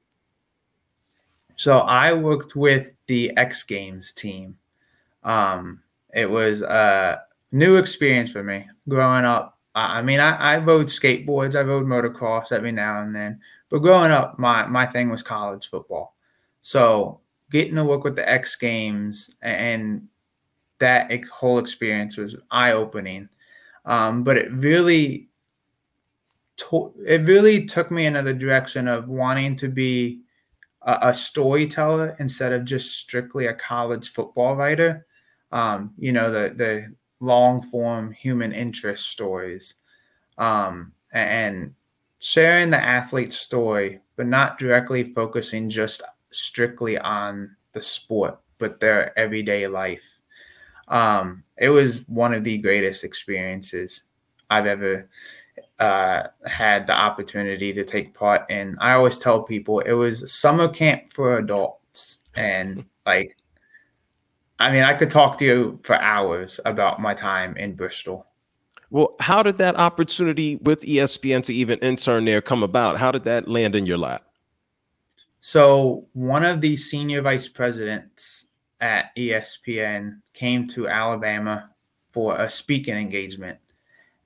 So 1.61 1.81
I 1.81 2.15
worked 2.15 2.57
with 2.57 2.95
the 3.07 3.37
X 3.37 3.65
Games 3.65 4.13
team. 4.13 4.57
Um, 5.23 5.83
it 6.11 6.25
was 6.25 6.63
a 6.63 7.21
new 7.53 7.77
experience 7.77 8.33
for 8.33 8.43
me 8.43 8.67
growing 8.89 9.27
up. 9.27 9.59
I 9.75 10.01
mean, 10.01 10.21
I, 10.21 10.37
I 10.37 10.57
rode 10.57 10.87
skateboards, 10.87 11.55
I 11.55 11.61
rode 11.61 11.85
motocross 11.85 12.51
every 12.51 12.73
now 12.73 13.03
and 13.03 13.15
then, 13.15 13.41
but 13.69 13.81
growing 13.81 14.11
up, 14.11 14.39
my 14.39 14.67
my 14.69 14.87
thing 14.87 15.11
was 15.11 15.23
college 15.23 15.69
football. 15.69 16.17
So 16.63 17.21
getting 17.51 17.75
to 17.75 17.85
work 17.85 18.05
with 18.05 18.17
the 18.17 18.27
X 18.27 18.57
Games 18.57 19.29
and 19.43 20.09
that 20.79 21.11
whole 21.27 21.59
experience 21.59 22.17
was 22.17 22.37
eye 22.51 22.73
opening. 22.73 23.29
Um, 23.85 24.25
but 24.25 24.39
it 24.39 24.51
really, 24.51 25.29
it 27.07 27.29
really 27.29 27.67
took 27.67 27.91
me 27.91 28.07
in 28.07 28.17
another 28.17 28.33
direction 28.33 28.89
of 28.89 29.09
wanting 29.09 29.57
to 29.57 29.69
be 29.69 30.23
a, 30.83 30.99
a 31.03 31.15
storyteller 31.15 32.17
instead 32.19 32.53
of 32.53 32.65
just 32.65 32.97
strictly 32.97 33.47
a 33.47 33.55
college 33.55 34.11
football 34.11 34.57
writer. 34.57 35.07
Um, 35.53 35.93
you 35.99 36.13
know, 36.13 36.31
the 36.31 36.55
the 36.55 36.95
long 37.21 37.63
form 37.63 38.13
human 38.13 38.53
interest 38.53 39.07
stories, 39.09 39.75
um, 40.39 40.93
and 41.13 41.75
sharing 42.21 42.71
the 42.71 42.83
athlete's 42.83 43.37
story, 43.37 44.01
but 44.17 44.27
not 44.27 44.59
directly 44.59 45.05
focusing 45.05 45.69
just 45.69 46.03
strictly 46.31 46.99
on 46.99 47.57
the 47.73 47.81
sport, 47.81 48.39
but 48.59 48.81
their 48.81 49.19
everyday 49.19 49.67
life. 49.67 50.21
Um, 50.89 51.45
it 51.57 51.69
was 51.69 52.07
one 52.09 52.35
of 52.35 52.45
the 52.45 52.59
greatest 52.59 53.05
experiences 53.05 54.03
I've 54.49 54.67
ever 54.67 55.09
uh, 55.81 56.29
had 56.45 56.87
the 56.87 56.93
opportunity 56.93 57.73
to 57.73 57.85
take 57.85 58.15
part 58.15 58.49
in. 58.51 58.77
I 58.81 58.93
always 58.93 59.17
tell 59.19 59.43
people 59.43 59.81
it 59.81 59.93
was 59.93 60.31
summer 60.31 60.69
camp 60.69 61.09
for 61.09 61.39
adults, 61.39 62.19
and 62.35 62.85
like, 63.07 63.37
I 64.59 64.71
mean, 64.71 64.85
I 64.85 64.93
could 64.95 65.11
talk 65.11 65.39
to 65.39 65.45
you 65.45 65.81
for 65.83 65.97
hours 65.97 66.61
about 66.65 67.01
my 67.01 67.15
time 67.15 67.57
in 67.57 67.75
Bristol. 67.75 68.27
Well, 68.91 69.15
how 69.21 69.43
did 69.43 69.57
that 69.59 69.77
opportunity 69.77 70.57
with 70.57 70.83
ESPN 70.83 71.45
to 71.45 71.55
even 71.55 71.79
intern 71.79 72.25
there 72.25 72.43
come 72.43 72.63
about? 72.63 72.99
How 72.99 73.11
did 73.11 73.25
that 73.25 73.49
land 73.49 73.75
in 73.75 73.87
your 73.87 73.99
lap? 73.99 74.25
So, 75.39 76.07
one 76.13 76.45
of 76.45 76.61
the 76.61 76.77
senior 76.77 77.23
vice 77.23 77.49
presidents 77.49 78.47
at 78.81 79.17
ESPN 79.17 80.21
came 80.35 80.67
to 80.69 80.89
Alabama 80.89 81.71
for 82.13 82.37
a 82.37 82.51
speaking 82.51 82.97
engagement. 82.97 83.59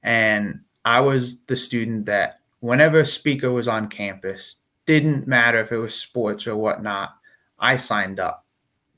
And 0.02 0.60
I 0.84 1.00
was 1.00 1.40
the 1.46 1.56
student 1.56 2.06
that 2.06 2.40
whenever 2.60 3.00
a 3.00 3.06
speaker 3.06 3.50
was 3.50 3.68
on 3.68 3.88
campus, 3.88 4.56
didn't 4.86 5.26
matter 5.26 5.58
if 5.60 5.72
it 5.72 5.78
was 5.78 5.94
sports 5.94 6.46
or 6.46 6.56
whatnot, 6.56 7.10
I 7.58 7.76
signed 7.76 8.20
up 8.20 8.44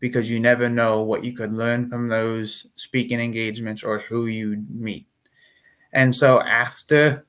because 0.00 0.30
you 0.30 0.40
never 0.40 0.68
know 0.68 1.02
what 1.02 1.24
you 1.24 1.32
could 1.32 1.52
learn 1.52 1.88
from 1.88 2.08
those 2.08 2.66
speaking 2.76 3.20
engagements 3.20 3.82
or 3.82 4.00
who 4.00 4.26
you'd 4.26 4.68
meet. 4.70 5.06
And 5.92 6.14
so 6.14 6.40
after 6.42 7.26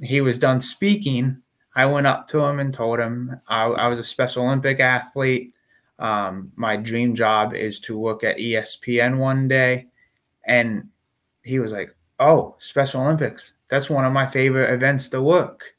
he 0.00 0.20
was 0.20 0.38
done 0.38 0.60
speaking, 0.60 1.42
I 1.74 1.86
went 1.86 2.06
up 2.06 2.28
to 2.28 2.40
him 2.40 2.58
and 2.58 2.74
told 2.74 2.98
him 2.98 3.40
I, 3.46 3.64
I 3.64 3.88
was 3.88 3.98
a 3.98 4.04
Special 4.04 4.44
Olympic 4.44 4.80
athlete. 4.80 5.54
Um, 5.98 6.52
my 6.56 6.76
dream 6.76 7.14
job 7.14 7.54
is 7.54 7.78
to 7.80 7.96
work 7.96 8.24
at 8.24 8.38
ESPN 8.38 9.18
one 9.18 9.48
day. 9.48 9.86
And 10.44 10.88
he 11.42 11.58
was 11.60 11.72
like, 11.72 11.94
Oh, 12.18 12.56
Special 12.58 13.02
Olympics 13.02 13.54
that's 13.72 13.88
one 13.88 14.04
of 14.04 14.12
my 14.12 14.26
favorite 14.26 14.70
events 14.70 15.08
to 15.08 15.22
work. 15.22 15.72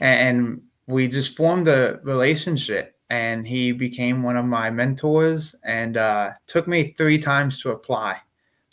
And 0.00 0.62
we 0.88 1.06
just 1.06 1.36
formed 1.36 1.68
a 1.68 2.00
relationship 2.02 2.96
and 3.08 3.46
he 3.46 3.70
became 3.70 4.24
one 4.24 4.36
of 4.36 4.44
my 4.44 4.68
mentors 4.68 5.54
and 5.62 5.96
uh, 5.96 6.32
took 6.48 6.66
me 6.66 6.88
three 6.98 7.18
times 7.18 7.62
to 7.62 7.70
apply 7.70 8.16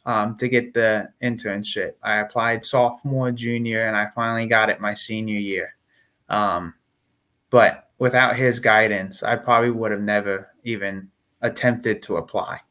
um, 0.07 0.37
to 0.37 0.49
get 0.49 0.73
the 0.73 1.09
internship. 1.21 1.91
I 2.01 2.15
applied 2.15 2.65
sophomore, 2.65 3.31
junior, 3.31 3.85
and 3.85 3.95
I 3.95 4.07
finally 4.07 4.47
got 4.47 4.71
it 4.71 4.81
my 4.81 4.95
senior 4.95 5.37
year. 5.37 5.75
Um, 6.27 6.73
but 7.51 7.91
without 7.99 8.37
his 8.37 8.59
guidance, 8.59 9.21
I 9.21 9.35
probably 9.35 9.69
would 9.69 9.91
have 9.91 10.01
never 10.01 10.49
even 10.63 11.11
attempted 11.43 12.01
to 12.03 12.17
apply. 12.17 12.61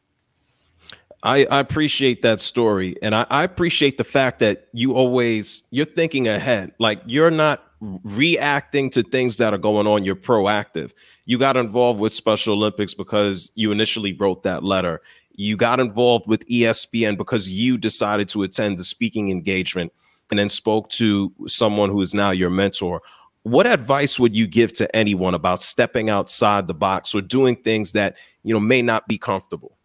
I, 1.22 1.44
I 1.46 1.60
appreciate 1.60 2.22
that 2.22 2.40
story. 2.40 2.96
And 3.02 3.14
I, 3.14 3.26
I 3.30 3.44
appreciate 3.44 3.98
the 3.98 4.04
fact 4.04 4.38
that 4.38 4.68
you 4.72 4.94
always 4.94 5.64
you're 5.70 5.86
thinking 5.86 6.28
ahead. 6.28 6.72
Like 6.78 7.02
you're 7.06 7.30
not 7.30 7.62
reacting 8.04 8.90
to 8.90 9.02
things 9.02 9.36
that 9.38 9.52
are 9.52 9.58
going 9.58 9.86
on. 9.86 10.04
You're 10.04 10.16
proactive. 10.16 10.92
You 11.26 11.38
got 11.38 11.56
involved 11.56 12.00
with 12.00 12.12
Special 12.12 12.54
Olympics 12.54 12.94
because 12.94 13.52
you 13.54 13.70
initially 13.70 14.14
wrote 14.14 14.42
that 14.42 14.64
letter. 14.64 15.00
You 15.32 15.56
got 15.56 15.80
involved 15.80 16.26
with 16.26 16.46
ESPN 16.48 17.16
because 17.16 17.50
you 17.50 17.78
decided 17.78 18.28
to 18.30 18.42
attend 18.42 18.78
the 18.78 18.84
speaking 18.84 19.30
engagement 19.30 19.92
and 20.30 20.38
then 20.38 20.48
spoke 20.48 20.88
to 20.90 21.32
someone 21.46 21.90
who 21.90 22.00
is 22.00 22.14
now 22.14 22.30
your 22.30 22.50
mentor. 22.50 23.02
What 23.42 23.66
advice 23.66 24.18
would 24.18 24.36
you 24.36 24.46
give 24.46 24.72
to 24.74 24.94
anyone 24.94 25.34
about 25.34 25.62
stepping 25.62 26.10
outside 26.10 26.66
the 26.66 26.74
box 26.74 27.14
or 27.14 27.22
doing 27.22 27.56
things 27.56 27.92
that 27.92 28.16
you 28.42 28.52
know 28.52 28.60
may 28.60 28.82
not 28.82 29.08
be 29.08 29.18
comfortable? 29.18 29.76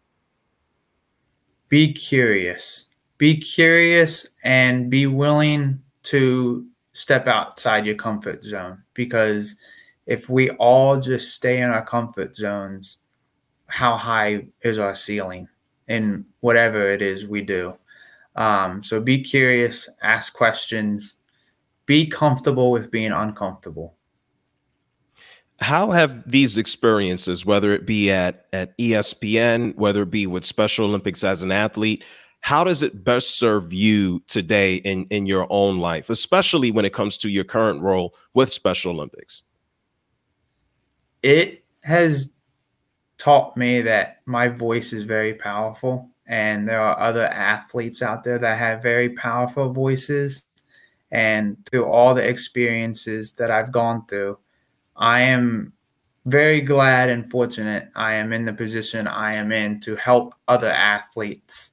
Be 1.75 1.91
curious. 1.91 2.87
Be 3.17 3.35
curious 3.35 4.25
and 4.45 4.89
be 4.89 5.07
willing 5.07 5.81
to 6.03 6.65
step 6.93 7.27
outside 7.27 7.85
your 7.85 7.95
comfort 7.95 8.45
zone 8.45 8.81
because 8.93 9.57
if 10.05 10.29
we 10.29 10.51
all 10.51 11.01
just 11.01 11.35
stay 11.35 11.57
in 11.61 11.69
our 11.69 11.83
comfort 11.85 12.33
zones, 12.33 12.99
how 13.67 13.97
high 13.97 14.45
is 14.61 14.79
our 14.79 14.95
ceiling 14.95 15.49
in 15.89 16.23
whatever 16.39 16.93
it 16.93 17.01
is 17.01 17.27
we 17.27 17.41
do? 17.41 17.73
Um, 18.37 18.81
so 18.81 19.01
be 19.01 19.19
curious, 19.19 19.89
ask 20.01 20.33
questions, 20.33 21.15
be 21.85 22.07
comfortable 22.07 22.71
with 22.71 22.89
being 22.89 23.11
uncomfortable. 23.11 23.95
How 25.59 25.91
have 25.91 26.29
these 26.29 26.57
experiences, 26.57 27.45
whether 27.45 27.73
it 27.73 27.85
be 27.85 28.11
at, 28.11 28.45
at 28.51 28.77
ESPN, 28.77 29.75
whether 29.75 30.01
it 30.01 30.11
be 30.11 30.27
with 30.27 30.43
Special 30.43 30.85
Olympics 30.85 31.23
as 31.23 31.41
an 31.41 31.51
athlete, 31.51 32.03
how 32.41 32.63
does 32.63 32.83
it 32.83 33.03
best 33.03 33.39
serve 33.39 33.73
you 33.73 34.21
today 34.27 34.75
in, 34.75 35.05
in 35.09 35.25
your 35.25 35.47
own 35.49 35.79
life, 35.79 36.09
especially 36.09 36.71
when 36.71 36.85
it 36.85 36.93
comes 36.93 37.17
to 37.17 37.29
your 37.29 37.43
current 37.43 37.81
role 37.81 38.13
with 38.33 38.51
Special 38.51 38.91
Olympics? 38.91 39.43
It 41.23 41.63
has 41.83 42.33
taught 43.17 43.55
me 43.57 43.81
that 43.81 44.21
my 44.25 44.47
voice 44.47 44.93
is 44.93 45.03
very 45.03 45.33
powerful 45.33 46.11
and 46.27 46.67
there 46.67 46.81
are 46.81 46.99
other 46.99 47.27
athletes 47.27 48.01
out 48.01 48.23
there 48.23 48.37
that 48.39 48.57
have 48.57 48.83
very 48.83 49.09
powerful 49.09 49.71
voices 49.71 50.43
and 51.11 51.57
through 51.65 51.85
all 51.85 52.13
the 52.13 52.27
experiences 52.27 53.33
that 53.33 53.51
I've 53.51 53.71
gone 53.71 54.05
through 54.07 54.37
I 54.95 55.21
am 55.21 55.73
very 56.25 56.61
glad 56.61 57.09
and 57.09 57.29
fortunate 57.29 57.89
I 57.95 58.13
am 58.13 58.33
in 58.33 58.45
the 58.45 58.53
position 58.53 59.07
I 59.07 59.35
am 59.35 59.51
in 59.51 59.79
to 59.81 59.95
help 59.95 60.33
other 60.47 60.71
athletes 60.71 61.71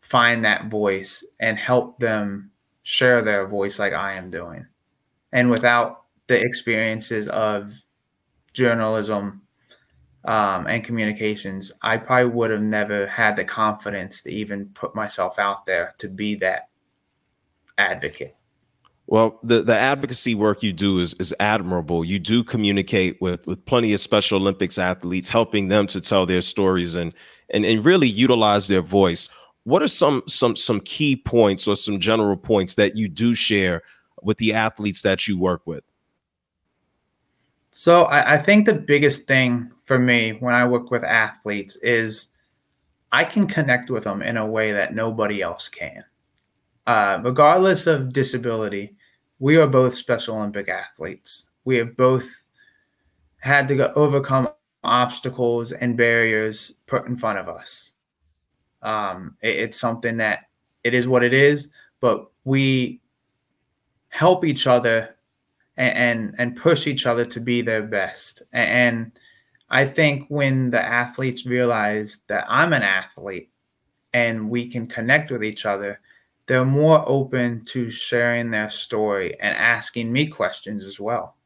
find 0.00 0.44
that 0.44 0.66
voice 0.66 1.24
and 1.40 1.58
help 1.58 1.98
them 1.98 2.50
share 2.82 3.22
their 3.22 3.46
voice 3.46 3.78
like 3.78 3.92
I 3.92 4.14
am 4.14 4.30
doing. 4.30 4.66
And 5.32 5.50
without 5.50 6.02
the 6.26 6.40
experiences 6.40 7.28
of 7.28 7.72
journalism 8.52 9.42
um, 10.24 10.66
and 10.66 10.84
communications, 10.84 11.70
I 11.82 11.96
probably 11.98 12.32
would 12.32 12.50
have 12.50 12.62
never 12.62 13.06
had 13.06 13.36
the 13.36 13.44
confidence 13.44 14.22
to 14.22 14.30
even 14.30 14.66
put 14.74 14.94
myself 14.94 15.38
out 15.38 15.66
there 15.66 15.94
to 15.98 16.08
be 16.08 16.34
that 16.36 16.68
advocate. 17.78 18.36
Well, 19.06 19.38
the, 19.42 19.62
the 19.62 19.76
advocacy 19.76 20.34
work 20.34 20.62
you 20.62 20.72
do 20.72 20.98
is, 20.98 21.14
is 21.14 21.34
admirable. 21.38 22.04
You 22.04 22.18
do 22.18 22.42
communicate 22.42 23.20
with, 23.20 23.46
with 23.46 23.64
plenty 23.66 23.92
of 23.92 24.00
Special 24.00 24.40
Olympics 24.40 24.78
athletes, 24.78 25.28
helping 25.28 25.68
them 25.68 25.86
to 25.88 26.00
tell 26.00 26.24
their 26.24 26.40
stories 26.40 26.94
and, 26.94 27.12
and, 27.50 27.66
and 27.66 27.84
really 27.84 28.08
utilize 28.08 28.68
their 28.68 28.80
voice. 28.80 29.28
What 29.64 29.82
are 29.82 29.88
some 29.88 30.22
some 30.26 30.56
some 30.56 30.80
key 30.80 31.16
points 31.16 31.66
or 31.66 31.74
some 31.74 31.98
general 31.98 32.36
points 32.36 32.74
that 32.74 32.96
you 32.96 33.08
do 33.08 33.34
share 33.34 33.82
with 34.22 34.36
the 34.36 34.52
athletes 34.52 35.00
that 35.02 35.26
you 35.26 35.38
work 35.38 35.66
with? 35.66 35.84
So 37.70 38.04
I, 38.04 38.34
I 38.34 38.38
think 38.38 38.66
the 38.66 38.74
biggest 38.74 39.26
thing 39.26 39.70
for 39.84 39.98
me 39.98 40.32
when 40.32 40.54
I 40.54 40.66
work 40.66 40.90
with 40.90 41.02
athletes 41.02 41.76
is 41.76 42.28
I 43.10 43.24
can 43.24 43.46
connect 43.46 43.90
with 43.90 44.04
them 44.04 44.22
in 44.22 44.36
a 44.36 44.46
way 44.46 44.72
that 44.72 44.94
nobody 44.94 45.40
else 45.40 45.68
can. 45.68 46.04
Uh, 46.86 47.18
regardless 47.22 47.86
of 47.86 48.12
disability, 48.12 48.94
we 49.38 49.56
are 49.56 49.66
both 49.66 49.94
Special 49.94 50.36
Olympic 50.36 50.68
athletes. 50.68 51.48
We 51.64 51.76
have 51.76 51.96
both 51.96 52.44
had 53.38 53.68
to 53.68 53.92
overcome 53.94 54.48
obstacles 54.82 55.72
and 55.72 55.96
barriers 55.96 56.72
put 56.86 57.06
in 57.06 57.16
front 57.16 57.38
of 57.38 57.48
us. 57.48 57.94
Um, 58.82 59.36
it, 59.40 59.56
it's 59.56 59.80
something 59.80 60.18
that 60.18 60.40
it 60.82 60.92
is 60.92 61.08
what 61.08 61.24
it 61.24 61.32
is, 61.32 61.70
but 62.00 62.30
we 62.44 63.00
help 64.08 64.44
each 64.44 64.66
other 64.66 65.16
and, 65.76 65.96
and, 65.96 66.34
and 66.38 66.56
push 66.56 66.86
each 66.86 67.06
other 67.06 67.24
to 67.24 67.40
be 67.40 67.62
their 67.62 67.82
best. 67.82 68.42
And 68.52 69.12
I 69.70 69.86
think 69.86 70.26
when 70.28 70.70
the 70.70 70.82
athletes 70.82 71.46
realize 71.46 72.20
that 72.28 72.44
I'm 72.46 72.72
an 72.74 72.82
athlete 72.82 73.50
and 74.12 74.50
we 74.50 74.68
can 74.68 74.86
connect 74.86 75.30
with 75.30 75.42
each 75.42 75.66
other, 75.66 76.00
they're 76.46 76.64
more 76.64 77.02
open 77.08 77.64
to 77.66 77.90
sharing 77.90 78.50
their 78.50 78.68
story 78.68 79.38
and 79.40 79.56
asking 79.56 80.12
me 80.12 80.26
questions 80.26 80.84
as 80.84 81.00
well. 81.00 81.36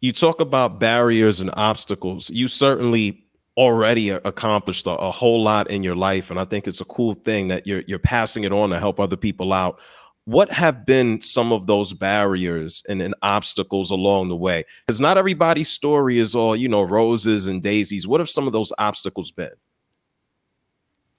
You 0.00 0.12
talk 0.12 0.40
about 0.40 0.78
barriers 0.78 1.40
and 1.40 1.50
obstacles. 1.54 2.30
You 2.30 2.48
certainly 2.48 3.26
already 3.56 4.10
accomplished 4.10 4.86
a, 4.86 4.90
a, 4.90 5.10
whole 5.10 5.42
lot 5.42 5.70
in 5.70 5.82
your 5.82 5.96
life, 5.96 6.30
and 6.30 6.38
I 6.38 6.44
think 6.44 6.66
it's 6.66 6.80
a 6.80 6.84
cool 6.84 7.14
thing 7.14 7.48
that 7.48 7.66
you're 7.66 7.82
you're 7.86 7.98
passing 7.98 8.44
it 8.44 8.52
on 8.52 8.70
to 8.70 8.78
help 8.78 9.00
other 9.00 9.16
people 9.16 9.52
out. 9.52 9.80
What 10.24 10.50
have 10.50 10.84
been 10.84 11.20
some 11.20 11.52
of 11.52 11.66
those 11.66 11.92
barriers 11.92 12.82
and, 12.88 13.00
and 13.00 13.14
obstacles 13.22 13.90
along 13.90 14.28
the 14.28 14.36
way? 14.36 14.64
Because 14.84 15.00
not 15.00 15.16
everybody's 15.16 15.68
story 15.68 16.18
is 16.18 16.34
all 16.34 16.54
you 16.54 16.68
know 16.68 16.82
roses 16.82 17.46
and 17.46 17.62
daisies. 17.62 18.06
What 18.06 18.20
have 18.20 18.30
some 18.30 18.46
of 18.46 18.52
those 18.52 18.72
obstacles 18.78 19.30
been? 19.30 19.50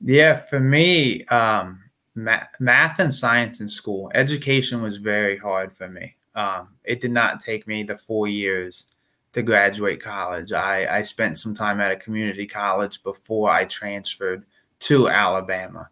Yeah, 0.02 0.36
for 0.36 0.60
me, 0.60 1.26
um, 1.26 1.84
math, 2.16 2.50
math 2.60 3.00
and 3.00 3.14
science 3.14 3.62
in 3.62 3.68
school, 3.68 4.12
education 4.14 4.82
was 4.82 4.98
very 4.98 5.38
hard 5.38 5.76
for 5.76 5.88
me. 5.88 6.16
Um, 6.36 6.70
it 6.84 7.02
did 7.02 7.12
not 7.12 7.42
take 7.42 7.68
me 7.68 7.84
the 7.84 7.98
four 7.98 8.28
years 8.28 8.88
to 9.34 9.42
graduate 9.42 10.02
college. 10.02 10.52
I, 10.54 10.98
I 10.98 11.02
spent 11.02 11.38
some 11.38 11.54
time 11.54 11.82
at 11.82 11.92
a 11.92 11.96
community 11.96 12.46
college 12.46 13.02
before 13.04 13.50
I 13.50 13.66
transferred 13.66 14.46
to 14.80 15.10
Alabama. 15.10 15.90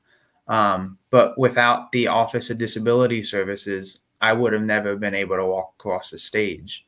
Um, 0.48 1.00
but 1.10 1.38
without 1.38 1.92
the 1.92 2.08
Office 2.08 2.50
of 2.50 2.60
Disability 2.60 3.24
Services, 3.24 4.00
I 4.22 4.34
would 4.34 4.54
have 4.54 4.62
never 4.62 4.96
been 4.96 5.16
able 5.16 5.36
to 5.38 5.46
walk 5.46 5.74
across 5.80 6.12
the 6.12 6.20
stage. 6.20 6.86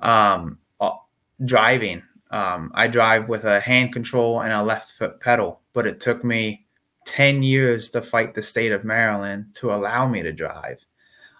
Um, 0.00 0.58
uh, 0.80 0.96
driving, 1.44 2.02
um, 2.30 2.70
I 2.74 2.86
drive 2.88 3.28
with 3.28 3.44
a 3.44 3.60
hand 3.60 3.92
control 3.92 4.40
and 4.40 4.52
a 4.52 4.62
left 4.62 4.92
foot 4.92 5.20
pedal, 5.20 5.60
but 5.78 5.86
it 5.86 6.00
took 6.00 6.24
me 6.24 6.66
10 7.04 7.44
years 7.44 7.88
to 7.90 8.02
fight 8.02 8.34
the 8.34 8.42
state 8.42 8.72
of 8.72 8.82
Maryland 8.82 9.46
to 9.54 9.72
allow 9.72 10.08
me 10.08 10.24
to 10.24 10.32
drive. 10.32 10.84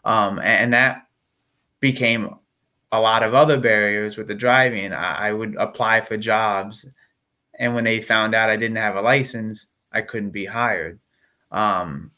Um, 0.04 0.38
and, 0.38 0.72
that 0.74 1.08
became 1.80 2.36
a 2.92 3.00
lot 3.00 3.24
of 3.24 3.34
other 3.34 3.58
barriers 3.58 4.16
with 4.16 4.28
the 4.28 4.36
driving. 4.36 4.92
I, 4.92 5.30
I, 5.30 5.32
would 5.32 5.56
apply 5.56 6.02
for 6.02 6.16
jobs, 6.16 6.86
and 7.58 7.74
when 7.74 7.82
they 7.82 8.00
found 8.00 8.32
out 8.36 8.48
I 8.48 8.56
didn't 8.56 8.76
have 8.76 8.94
a 8.94 9.00
license, 9.00 9.66
I 9.90 10.02
couldn't 10.02 10.30
be 10.30 10.44
hired. 10.46 11.00
Um, 11.50 12.12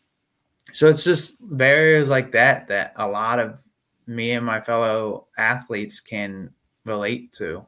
so 0.75 0.91
it's 0.91 1.05
just 1.05 1.39
barriers 1.41 2.11
like 2.11 2.33
that 2.33 2.67
that 2.67 2.93
a 2.97 3.09
lot 3.09 3.39
of 3.39 3.63
me 4.07 4.33
and 4.33 4.45
my 4.45 4.61
fellow 4.61 5.29
athletes 5.39 6.01
can 6.01 6.51
relate 6.85 7.33
to 7.39 7.65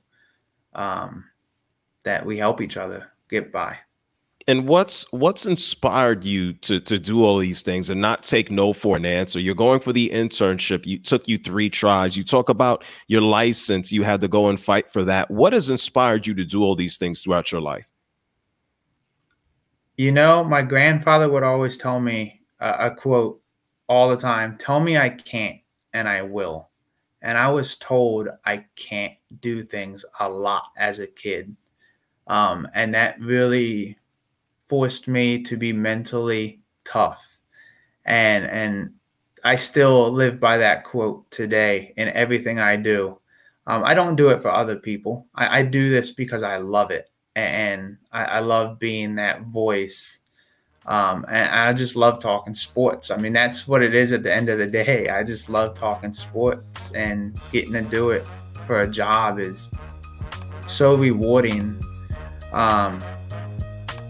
um, 0.74 1.24
that 2.04 2.26
we 2.26 2.36
help 2.36 2.60
each 2.60 2.76
other 2.76 3.12
get 3.30 3.50
by. 3.50 3.78
And 4.52 4.68
what's 4.68 5.10
what's 5.12 5.46
inspired 5.46 6.26
you 6.26 6.52
to 6.52 6.78
to 6.78 6.98
do 6.98 7.24
all 7.24 7.38
these 7.38 7.62
things 7.62 7.88
and 7.88 8.02
not 8.02 8.22
take 8.22 8.50
no 8.50 8.74
for 8.74 8.98
an 8.98 9.06
answer? 9.06 9.40
You're 9.40 9.54
going 9.54 9.80
for 9.80 9.94
the 9.94 10.10
internship. 10.10 10.84
You 10.84 10.98
took 10.98 11.26
you 11.26 11.38
three 11.38 11.70
tries. 11.70 12.18
You 12.18 12.22
talk 12.22 12.50
about 12.50 12.84
your 13.06 13.22
license. 13.22 13.92
You 13.92 14.02
had 14.02 14.20
to 14.20 14.28
go 14.28 14.50
and 14.50 14.60
fight 14.60 14.92
for 14.92 15.06
that. 15.06 15.30
What 15.30 15.54
has 15.54 15.70
inspired 15.70 16.26
you 16.26 16.34
to 16.34 16.44
do 16.44 16.62
all 16.62 16.74
these 16.74 16.98
things 16.98 17.22
throughout 17.22 17.50
your 17.50 17.62
life? 17.62 17.90
You 19.96 20.12
know, 20.12 20.44
my 20.44 20.60
grandfather 20.60 21.30
would 21.30 21.44
always 21.44 21.78
tell 21.78 21.98
me 21.98 22.42
a 22.60 22.90
quote 22.90 23.40
all 23.88 24.10
the 24.10 24.18
time: 24.18 24.58
"Tell 24.58 24.80
me 24.80 24.98
I 24.98 25.08
can't, 25.08 25.60
and 25.94 26.06
I 26.06 26.20
will." 26.20 26.68
and 27.22 27.38
I 27.38 27.48
was 27.48 27.76
told 27.76 28.28
I 28.44 28.64
can't 28.76 29.14
do 29.40 29.62
things 29.62 30.04
a 30.20 30.28
lot 30.28 30.64
as 30.76 30.98
a 30.98 31.06
kid. 31.06 31.56
Um, 32.26 32.66
and 32.74 32.92
that 32.94 33.20
really 33.20 33.96
forced 34.72 35.06
me 35.06 35.42
to 35.42 35.54
be 35.58 35.70
mentally 35.70 36.60
tough. 36.82 37.36
And 38.06 38.46
and 38.46 38.94
I 39.44 39.56
still 39.56 40.10
live 40.10 40.40
by 40.40 40.56
that 40.56 40.84
quote 40.84 41.30
today 41.30 41.92
in 41.98 42.08
everything 42.08 42.58
I 42.58 42.76
do. 42.76 43.18
Um, 43.66 43.84
I 43.84 43.92
don't 43.92 44.16
do 44.16 44.30
it 44.30 44.40
for 44.40 44.50
other 44.50 44.76
people. 44.76 45.26
I, 45.34 45.58
I 45.58 45.62
do 45.62 45.90
this 45.90 46.10
because 46.10 46.42
I 46.42 46.56
love 46.56 46.90
it, 46.90 47.10
and 47.36 47.98
I, 48.10 48.24
I 48.24 48.38
love 48.40 48.78
being 48.78 49.16
that 49.16 49.42
voice 49.42 50.22
um, 50.86 51.26
and 51.28 51.50
I 51.50 51.74
just 51.74 51.94
love 51.94 52.18
talking 52.18 52.54
sports. 52.54 53.10
I 53.10 53.18
mean, 53.18 53.34
that's 53.34 53.68
what 53.68 53.82
it 53.82 53.94
is 53.94 54.10
at 54.12 54.22
the 54.22 54.32
end 54.32 54.48
of 54.48 54.58
the 54.58 54.66
day. 54.66 55.10
I 55.10 55.22
just 55.22 55.50
love 55.50 55.74
talking 55.74 56.14
sports 56.14 56.92
and 56.92 57.38
getting 57.52 57.74
to 57.74 57.82
do 57.82 58.10
it 58.10 58.26
for 58.66 58.80
a 58.80 58.88
job 58.88 59.38
is 59.38 59.70
so 60.66 60.96
rewarding. 60.96 61.78
Um, 62.52 63.00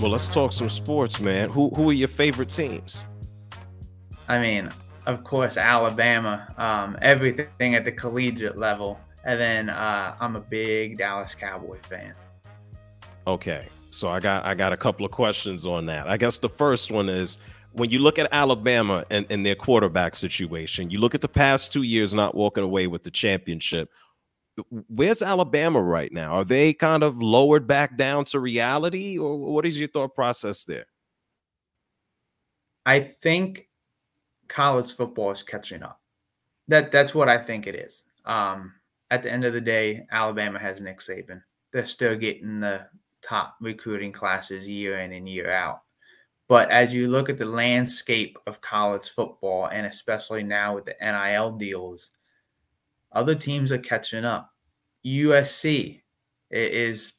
Well, 0.00 0.10
let's 0.10 0.28
talk 0.28 0.52
some 0.52 0.68
sports, 0.68 1.20
man. 1.20 1.48
Who 1.48 1.70
who 1.70 1.88
are 1.88 1.94
your 1.94 2.08
favorite 2.08 2.50
teams? 2.50 3.06
I 4.28 4.38
mean, 4.38 4.70
of 5.06 5.24
course, 5.24 5.56
Alabama. 5.56 6.52
Um, 6.58 6.98
everything 7.00 7.74
at 7.74 7.86
the 7.86 7.92
collegiate 7.92 8.58
level, 8.58 9.00
and 9.24 9.40
then 9.40 9.70
uh, 9.70 10.14
I'm 10.20 10.36
a 10.36 10.40
big 10.40 10.98
Dallas 10.98 11.34
Cowboy 11.34 11.78
fan. 11.88 12.12
Okay, 13.26 13.68
so 13.90 14.08
I 14.08 14.20
got 14.20 14.44
I 14.44 14.54
got 14.54 14.74
a 14.74 14.76
couple 14.76 15.06
of 15.06 15.12
questions 15.12 15.64
on 15.64 15.86
that. 15.86 16.06
I 16.08 16.18
guess 16.18 16.36
the 16.36 16.50
first 16.50 16.90
one 16.90 17.08
is 17.08 17.38
when 17.72 17.88
you 17.88 17.98
look 17.98 18.18
at 18.18 18.28
Alabama 18.32 19.06
and, 19.10 19.24
and 19.30 19.46
their 19.46 19.54
quarterback 19.54 20.14
situation, 20.14 20.90
you 20.90 20.98
look 20.98 21.14
at 21.14 21.22
the 21.22 21.28
past 21.28 21.72
two 21.72 21.82
years 21.82 22.12
not 22.12 22.34
walking 22.34 22.64
away 22.64 22.86
with 22.86 23.02
the 23.02 23.10
championship 23.10 23.90
where's 24.88 25.22
Alabama 25.22 25.80
right 25.80 26.12
now? 26.12 26.32
Are 26.32 26.44
they 26.44 26.72
kind 26.72 27.02
of 27.02 27.22
lowered 27.22 27.66
back 27.66 27.96
down 27.96 28.24
to 28.26 28.40
reality, 28.40 29.18
or 29.18 29.36
what 29.38 29.66
is 29.66 29.78
your 29.78 29.88
thought 29.88 30.14
process 30.14 30.64
there? 30.64 30.86
I 32.84 33.00
think 33.00 33.68
college 34.48 34.94
football 34.94 35.30
is 35.30 35.42
catching 35.42 35.82
up. 35.82 36.00
That 36.68 36.92
that's 36.92 37.14
what 37.14 37.28
I 37.28 37.38
think 37.38 37.66
it 37.66 37.74
is. 37.74 38.04
Um, 38.24 38.74
at 39.10 39.22
the 39.22 39.30
end 39.30 39.44
of 39.44 39.52
the 39.52 39.60
day, 39.60 40.06
Alabama 40.10 40.58
has 40.58 40.80
Nick 40.80 41.00
Saban. 41.00 41.42
They're 41.72 41.84
still 41.84 42.16
getting 42.16 42.60
the 42.60 42.86
top 43.22 43.56
recruiting 43.60 44.12
classes 44.12 44.66
year 44.66 44.98
in 44.98 45.12
and 45.12 45.28
year 45.28 45.50
out. 45.50 45.82
But 46.48 46.70
as 46.70 46.94
you 46.94 47.08
look 47.08 47.28
at 47.28 47.38
the 47.38 47.46
landscape 47.46 48.38
of 48.46 48.60
college 48.60 49.08
football, 49.10 49.66
and 49.66 49.86
especially 49.86 50.44
now 50.44 50.76
with 50.76 50.84
the 50.84 50.94
NIL 51.00 51.52
deals, 51.52 52.12
other 53.16 53.34
teams 53.34 53.72
are 53.72 53.78
catching 53.78 54.26
up. 54.26 54.50
USC 55.04 56.02
is 56.50 57.14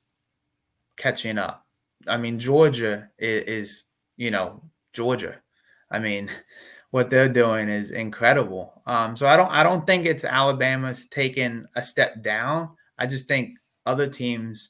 catching 0.95 1.39
up. 1.39 1.65
I 2.07 2.17
mean, 2.17 2.37
Georgia 2.37 3.09
is, 3.17 3.85
you 4.15 4.29
know, 4.29 4.63
Georgia. 4.93 5.41
I 5.89 5.97
mean, 5.99 6.29
what 6.91 7.09
they're 7.09 7.27
doing 7.27 7.67
is 7.67 7.89
incredible. 7.91 8.81
Um, 8.85 9.15
so 9.15 9.27
I 9.27 9.35
don't 9.35 9.51
I 9.51 9.63
don't 9.63 9.85
think 9.85 10.05
it's 10.05 10.23
Alabama's 10.23 11.05
taking 11.05 11.65
a 11.75 11.81
step 11.83 12.21
down. 12.21 12.69
I 12.97 13.07
just 13.07 13.27
think 13.27 13.57
other 13.85 14.07
teams 14.07 14.69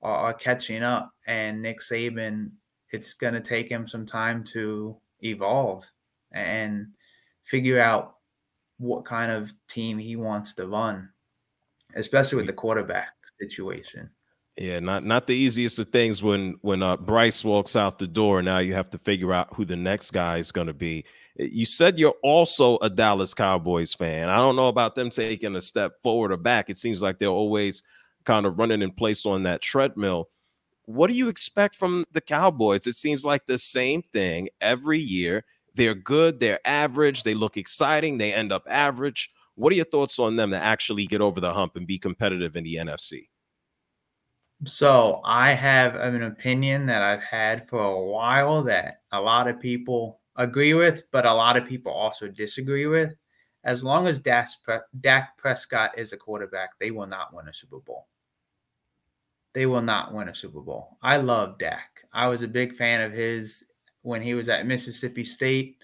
are, 0.00 0.16
are 0.16 0.34
catching 0.34 0.82
up, 0.82 1.10
and 1.26 1.60
Nick 1.60 1.80
Saban, 1.80 2.52
it's 2.90 3.14
going 3.14 3.34
to 3.34 3.40
take 3.40 3.68
him 3.68 3.86
some 3.86 4.06
time 4.06 4.44
to 4.44 4.96
evolve 5.20 5.90
and 6.32 6.86
figure 7.44 7.80
out 7.80 8.17
what 8.78 9.04
kind 9.04 9.30
of 9.30 9.52
team 9.68 9.98
he 9.98 10.16
wants 10.16 10.54
to 10.54 10.66
run, 10.66 11.10
especially 11.94 12.36
with 12.36 12.46
the 12.46 12.52
quarterback 12.52 13.12
situation. 13.40 14.10
Yeah, 14.56 14.80
not 14.80 15.04
not 15.04 15.28
the 15.28 15.36
easiest 15.36 15.78
of 15.78 15.88
things 15.88 16.20
when 16.20 16.56
when 16.62 16.82
uh, 16.82 16.96
Bryce 16.96 17.44
walks 17.44 17.76
out 17.76 17.98
the 17.98 18.08
door. 18.08 18.42
Now 18.42 18.58
you 18.58 18.74
have 18.74 18.90
to 18.90 18.98
figure 18.98 19.32
out 19.32 19.54
who 19.54 19.64
the 19.64 19.76
next 19.76 20.10
guy 20.10 20.38
is 20.38 20.50
going 20.50 20.66
to 20.66 20.74
be. 20.74 21.04
You 21.36 21.64
said 21.64 21.96
you're 21.96 22.16
also 22.24 22.76
a 22.78 22.90
Dallas 22.90 23.34
Cowboys 23.34 23.94
fan. 23.94 24.28
I 24.28 24.38
don't 24.38 24.56
know 24.56 24.66
about 24.66 24.96
them 24.96 25.10
taking 25.10 25.54
a 25.54 25.60
step 25.60 25.92
forward 26.02 26.32
or 26.32 26.36
back. 26.36 26.70
It 26.70 26.78
seems 26.78 27.00
like 27.00 27.18
they're 27.18 27.28
always 27.28 27.84
kind 28.24 28.46
of 28.46 28.58
running 28.58 28.82
in 28.82 28.90
place 28.90 29.24
on 29.24 29.44
that 29.44 29.62
treadmill. 29.62 30.28
What 30.86 31.06
do 31.08 31.14
you 31.14 31.28
expect 31.28 31.76
from 31.76 32.04
the 32.10 32.20
Cowboys? 32.20 32.88
It 32.88 32.96
seems 32.96 33.24
like 33.24 33.46
the 33.46 33.58
same 33.58 34.02
thing 34.02 34.48
every 34.60 34.98
year. 34.98 35.44
They're 35.78 35.94
good, 35.94 36.40
they're 36.40 36.60
average, 36.66 37.22
they 37.22 37.34
look 37.34 37.56
exciting, 37.56 38.18
they 38.18 38.34
end 38.34 38.52
up 38.52 38.64
average. 38.68 39.30
What 39.54 39.72
are 39.72 39.76
your 39.76 39.84
thoughts 39.84 40.18
on 40.18 40.36
them 40.36 40.50
to 40.50 40.58
actually 40.58 41.06
get 41.06 41.20
over 41.20 41.40
the 41.40 41.52
hump 41.54 41.76
and 41.76 41.86
be 41.86 41.98
competitive 41.98 42.56
in 42.56 42.64
the 42.64 42.74
NFC? 42.74 43.28
So, 44.66 45.20
I 45.24 45.52
have 45.52 45.94
an 45.94 46.24
opinion 46.24 46.86
that 46.86 47.02
I've 47.02 47.22
had 47.22 47.68
for 47.68 47.80
a 47.80 48.02
while 48.02 48.64
that 48.64 49.02
a 49.12 49.20
lot 49.20 49.46
of 49.46 49.60
people 49.60 50.18
agree 50.34 50.74
with, 50.74 51.04
but 51.12 51.24
a 51.24 51.32
lot 51.32 51.56
of 51.56 51.64
people 51.64 51.92
also 51.92 52.26
disagree 52.26 52.86
with. 52.86 53.14
As 53.62 53.84
long 53.84 54.08
as 54.08 54.18
Dak 54.18 55.38
Prescott 55.38 55.96
is 55.96 56.12
a 56.12 56.16
quarterback, 56.16 56.70
they 56.80 56.90
will 56.90 57.06
not 57.06 57.32
win 57.32 57.46
a 57.46 57.54
Super 57.54 57.78
Bowl. 57.78 58.08
They 59.52 59.66
will 59.66 59.82
not 59.82 60.12
win 60.12 60.28
a 60.28 60.34
Super 60.34 60.60
Bowl. 60.60 60.96
I 61.02 61.18
love 61.18 61.58
Dak. 61.58 62.02
I 62.12 62.26
was 62.26 62.42
a 62.42 62.48
big 62.48 62.74
fan 62.74 63.00
of 63.00 63.12
his 63.12 63.64
when 64.08 64.22
he 64.22 64.32
was 64.32 64.48
at 64.48 64.66
Mississippi 64.66 65.22
State. 65.22 65.76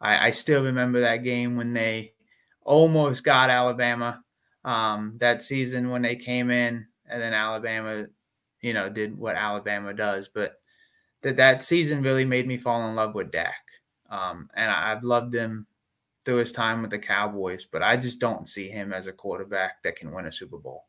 I, 0.00 0.28
I 0.28 0.30
still 0.32 0.64
remember 0.64 1.00
that 1.00 1.18
game 1.18 1.56
when 1.56 1.72
they 1.72 2.12
almost 2.64 3.22
got 3.22 3.50
Alabama 3.50 4.22
um, 4.64 5.14
that 5.18 5.42
season 5.42 5.88
when 5.88 6.02
they 6.02 6.16
came 6.16 6.50
in, 6.50 6.86
and 7.08 7.22
then 7.22 7.32
Alabama, 7.32 8.06
you 8.60 8.74
know, 8.74 8.88
did 8.90 9.16
what 9.16 9.36
Alabama 9.36 9.94
does. 9.94 10.28
But 10.28 10.60
that 11.22 11.36
that 11.36 11.62
season 11.62 12.02
really 12.02 12.24
made 12.24 12.48
me 12.48 12.58
fall 12.58 12.88
in 12.88 12.96
love 12.96 13.14
with 13.14 13.30
Dak, 13.30 13.62
um, 14.10 14.50
and 14.54 14.70
I've 14.70 15.04
loved 15.04 15.32
him 15.32 15.66
through 16.24 16.38
his 16.38 16.52
time 16.52 16.82
with 16.82 16.90
the 16.90 16.98
Cowboys. 16.98 17.64
But 17.64 17.84
I 17.84 17.96
just 17.96 18.18
don't 18.18 18.48
see 18.48 18.68
him 18.68 18.92
as 18.92 19.06
a 19.06 19.12
quarterback 19.12 19.84
that 19.84 19.96
can 19.96 20.12
win 20.12 20.26
a 20.26 20.32
Super 20.32 20.58
Bowl. 20.58 20.84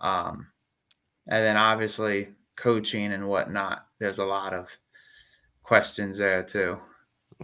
Um, 0.00 0.46
and 1.26 1.44
then 1.44 1.56
obviously 1.56 2.28
coaching 2.54 3.12
and 3.12 3.26
whatnot. 3.26 3.86
There's 3.98 4.18
a 4.18 4.24
lot 4.24 4.54
of 4.54 4.68
questions 5.66 6.16
there 6.18 6.42
too. 6.42 6.78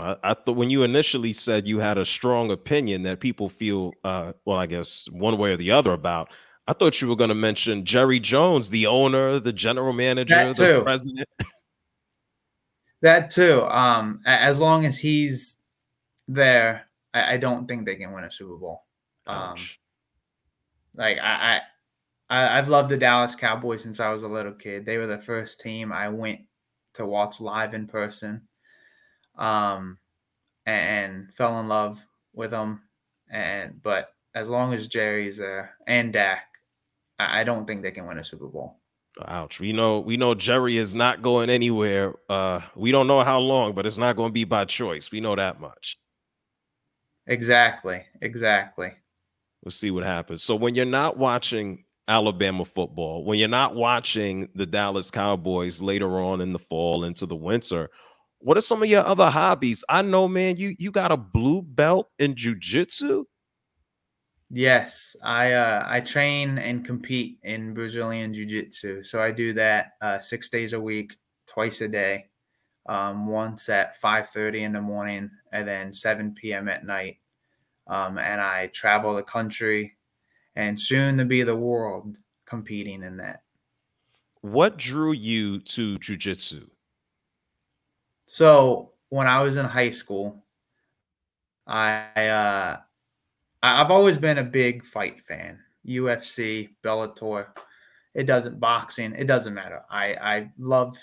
I, 0.00 0.16
I 0.22 0.34
thought 0.34 0.56
when 0.56 0.70
you 0.70 0.84
initially 0.84 1.32
said 1.32 1.66
you 1.66 1.80
had 1.80 1.98
a 1.98 2.04
strong 2.04 2.50
opinion 2.50 3.02
that 3.02 3.20
people 3.20 3.48
feel, 3.48 3.92
uh, 4.04 4.32
well, 4.44 4.58
I 4.58 4.66
guess 4.66 5.08
one 5.10 5.36
way 5.36 5.52
or 5.52 5.56
the 5.56 5.72
other 5.72 5.92
about. 5.92 6.30
I 6.68 6.72
thought 6.72 7.00
you 7.02 7.08
were 7.08 7.16
going 7.16 7.28
to 7.28 7.34
mention 7.34 7.84
Jerry 7.84 8.20
Jones, 8.20 8.70
the 8.70 8.86
owner, 8.86 9.40
the 9.40 9.52
general 9.52 9.92
manager, 9.92 10.54
the 10.54 10.80
president. 10.82 11.28
that 13.02 13.30
too. 13.30 13.64
Um, 13.64 14.20
as 14.24 14.60
long 14.60 14.86
as 14.86 14.96
he's 14.96 15.56
there, 16.28 16.86
I, 17.12 17.34
I, 17.34 17.36
don't 17.36 17.66
think 17.66 17.84
they 17.84 17.96
can 17.96 18.12
win 18.12 18.22
a 18.22 18.30
Super 18.30 18.54
Bowl. 18.54 18.84
Um, 19.26 19.56
like 20.94 21.18
I, 21.20 21.60
I, 22.30 22.58
I've 22.58 22.68
loved 22.68 22.90
the 22.90 22.96
Dallas 22.96 23.34
Cowboys 23.34 23.82
since 23.82 23.98
I 23.98 24.12
was 24.12 24.22
a 24.22 24.28
little 24.28 24.52
kid. 24.52 24.86
They 24.86 24.98
were 24.98 25.08
the 25.08 25.18
first 25.18 25.60
team 25.60 25.92
I 25.92 26.08
went 26.10 26.42
to 26.94 27.06
watch 27.06 27.40
live 27.40 27.74
in 27.74 27.86
person. 27.86 28.48
um, 29.38 29.98
and, 30.66 31.32
fell 31.34 31.58
in 31.60 31.68
love 31.68 32.06
with 32.34 32.52
him. 32.52 32.82
And 33.30 33.82
but 33.82 34.14
as 34.34 34.48
long 34.48 34.74
as 34.74 34.88
Jerry's 34.88 35.38
there 35.38 35.76
and 35.86 36.12
Dak, 36.12 36.44
I, 37.18 37.40
I 37.40 37.44
don't 37.44 37.66
think 37.66 37.82
they 37.82 37.90
can 37.90 38.06
win 38.06 38.18
a 38.18 38.24
Super 38.24 38.46
Bowl. 38.46 38.78
Ouch. 39.28 39.60
We 39.60 39.72
know 39.72 40.00
we 40.00 40.16
know 40.16 40.34
Jerry 40.34 40.78
is 40.78 40.94
not 40.94 41.22
going 41.22 41.50
anywhere. 41.50 42.14
Uh 42.28 42.60
we 42.76 42.92
don't 42.92 43.06
know 43.06 43.22
how 43.24 43.38
long, 43.38 43.74
but 43.74 43.86
it's 43.86 43.98
not 43.98 44.16
going 44.16 44.30
to 44.30 44.32
be 44.32 44.44
by 44.44 44.64
choice. 44.64 45.10
We 45.10 45.20
know 45.20 45.36
that 45.36 45.60
much. 45.60 45.98
Exactly. 47.26 48.04
Exactly. 48.20 48.92
We'll 49.64 49.70
see 49.72 49.90
what 49.90 50.04
happens. 50.04 50.42
So 50.42 50.56
when 50.56 50.74
you're 50.74 50.84
not 50.86 51.16
watching 51.18 51.84
Alabama 52.08 52.64
football, 52.64 53.24
when 53.24 53.38
you're 53.38 53.48
not 53.48 53.74
watching 53.74 54.48
the 54.54 54.66
Dallas 54.66 55.10
Cowboys 55.10 55.80
later 55.80 56.20
on 56.20 56.40
in 56.40 56.52
the 56.52 56.58
fall 56.58 57.04
into 57.04 57.26
the 57.26 57.36
winter, 57.36 57.90
what 58.38 58.56
are 58.56 58.62
some 58.62 58.82
of 58.82 58.88
your 58.88 59.06
other 59.06 59.30
hobbies? 59.30 59.84
I 59.88 60.02
know, 60.02 60.26
man, 60.26 60.56
you 60.56 60.74
you 60.78 60.90
got 60.90 61.12
a 61.12 61.16
blue 61.16 61.62
belt 61.62 62.08
in 62.18 62.34
jujitsu. 62.34 63.24
Yes, 64.54 65.16
I 65.22 65.52
uh, 65.52 65.82
I 65.86 66.00
train 66.00 66.58
and 66.58 66.84
compete 66.84 67.38
in 67.42 67.72
Brazilian 67.72 68.34
jiu-jitsu. 68.34 69.02
So 69.02 69.22
I 69.22 69.30
do 69.30 69.54
that 69.54 69.92
uh, 70.02 70.18
six 70.18 70.50
days 70.50 70.74
a 70.74 70.80
week, 70.80 71.16
twice 71.46 71.80
a 71.80 71.88
day. 71.88 72.26
Um, 72.86 73.28
once 73.28 73.70
at 73.70 73.98
5:30 74.02 74.60
in 74.60 74.72
the 74.74 74.82
morning, 74.82 75.30
and 75.52 75.66
then 75.66 75.94
7 75.94 76.34
p.m. 76.34 76.68
at 76.68 76.84
night. 76.84 77.16
Um, 77.86 78.18
and 78.18 78.42
I 78.42 78.66
travel 78.66 79.14
the 79.14 79.22
country, 79.22 79.96
and 80.56 80.78
soon 80.78 81.18
to 81.18 81.24
be 81.24 81.42
the 81.42 81.56
world 81.56 82.16
competing 82.46 83.02
in 83.02 83.16
that. 83.18 83.42
What 84.40 84.76
drew 84.76 85.12
you 85.12 85.60
to 85.60 85.98
jujitsu? 85.98 86.68
So 88.26 88.92
when 89.08 89.26
I 89.26 89.42
was 89.42 89.56
in 89.56 89.66
high 89.66 89.90
school, 89.90 90.44
I 91.66 92.28
uh, 92.28 92.78
I've 93.62 93.90
always 93.90 94.18
been 94.18 94.38
a 94.38 94.44
big 94.44 94.84
fight 94.84 95.22
fan. 95.22 95.60
UFC, 95.86 96.70
Bellator. 96.82 97.46
It 98.14 98.24
doesn't 98.24 98.60
boxing. 98.60 99.14
It 99.14 99.26
doesn't 99.26 99.54
matter. 99.54 99.82
I 99.90 100.14
I 100.14 100.50
love 100.58 100.98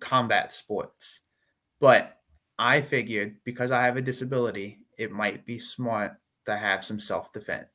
combat 0.00 0.52
sports, 0.52 1.20
but 1.80 2.18
I 2.58 2.80
figured 2.80 3.36
because 3.44 3.70
I 3.70 3.84
have 3.84 3.96
a 3.96 4.02
disability, 4.02 4.78
it 4.98 5.10
might 5.12 5.46
be 5.46 5.58
smart 5.58 6.16
to 6.46 6.56
have 6.56 6.84
some 6.84 7.00
self 7.00 7.32
defense, 7.32 7.66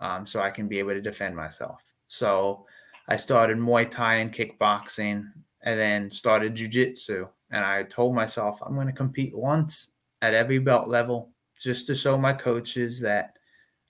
um, 0.00 0.26
so 0.26 0.40
I 0.40 0.50
can 0.50 0.68
be 0.68 0.78
able 0.78 0.92
to 0.92 1.00
defend 1.00 1.36
myself. 1.36 1.82
So 2.08 2.66
I 3.08 3.16
started 3.16 3.58
Muay 3.58 3.90
Thai 3.90 4.16
and 4.16 4.32
kickboxing, 4.32 5.30
and 5.62 5.80
then 5.80 6.10
started 6.10 6.54
jujitsu. 6.54 7.28
And 7.50 7.64
I 7.64 7.82
told 7.84 8.14
myself 8.14 8.60
I'm 8.64 8.74
going 8.74 8.86
to 8.86 8.92
compete 8.92 9.36
once 9.36 9.90
at 10.22 10.34
every 10.34 10.58
belt 10.58 10.88
level 10.88 11.30
just 11.58 11.86
to 11.86 11.94
show 11.94 12.18
my 12.18 12.32
coaches 12.32 13.00
that 13.00 13.36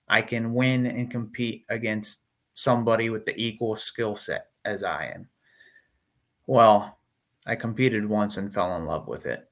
I 0.07 0.21
can 0.21 0.53
win 0.53 0.85
and 0.85 1.09
compete 1.09 1.65
against 1.69 2.21
somebody 2.53 3.09
with 3.09 3.25
the 3.25 3.39
equal 3.39 3.75
skill 3.75 4.15
set 4.15 4.47
as 4.65 4.83
I 4.83 5.11
am. 5.13 5.29
Well, 6.45 6.97
I 7.45 7.55
competed 7.55 8.05
once 8.07 8.37
and 8.37 8.53
fell 8.53 8.75
in 8.77 8.85
love 8.85 9.07
with 9.07 9.25
it. 9.25 9.49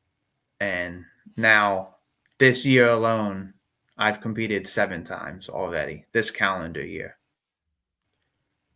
And 0.59 1.05
now, 1.35 1.95
this 2.37 2.65
year 2.65 2.89
alone, 2.89 3.53
I've 3.97 4.21
competed 4.21 4.67
seven 4.67 5.03
times 5.03 5.49
already 5.49 6.05
this 6.11 6.31
calendar 6.31 6.85
year. 6.85 7.17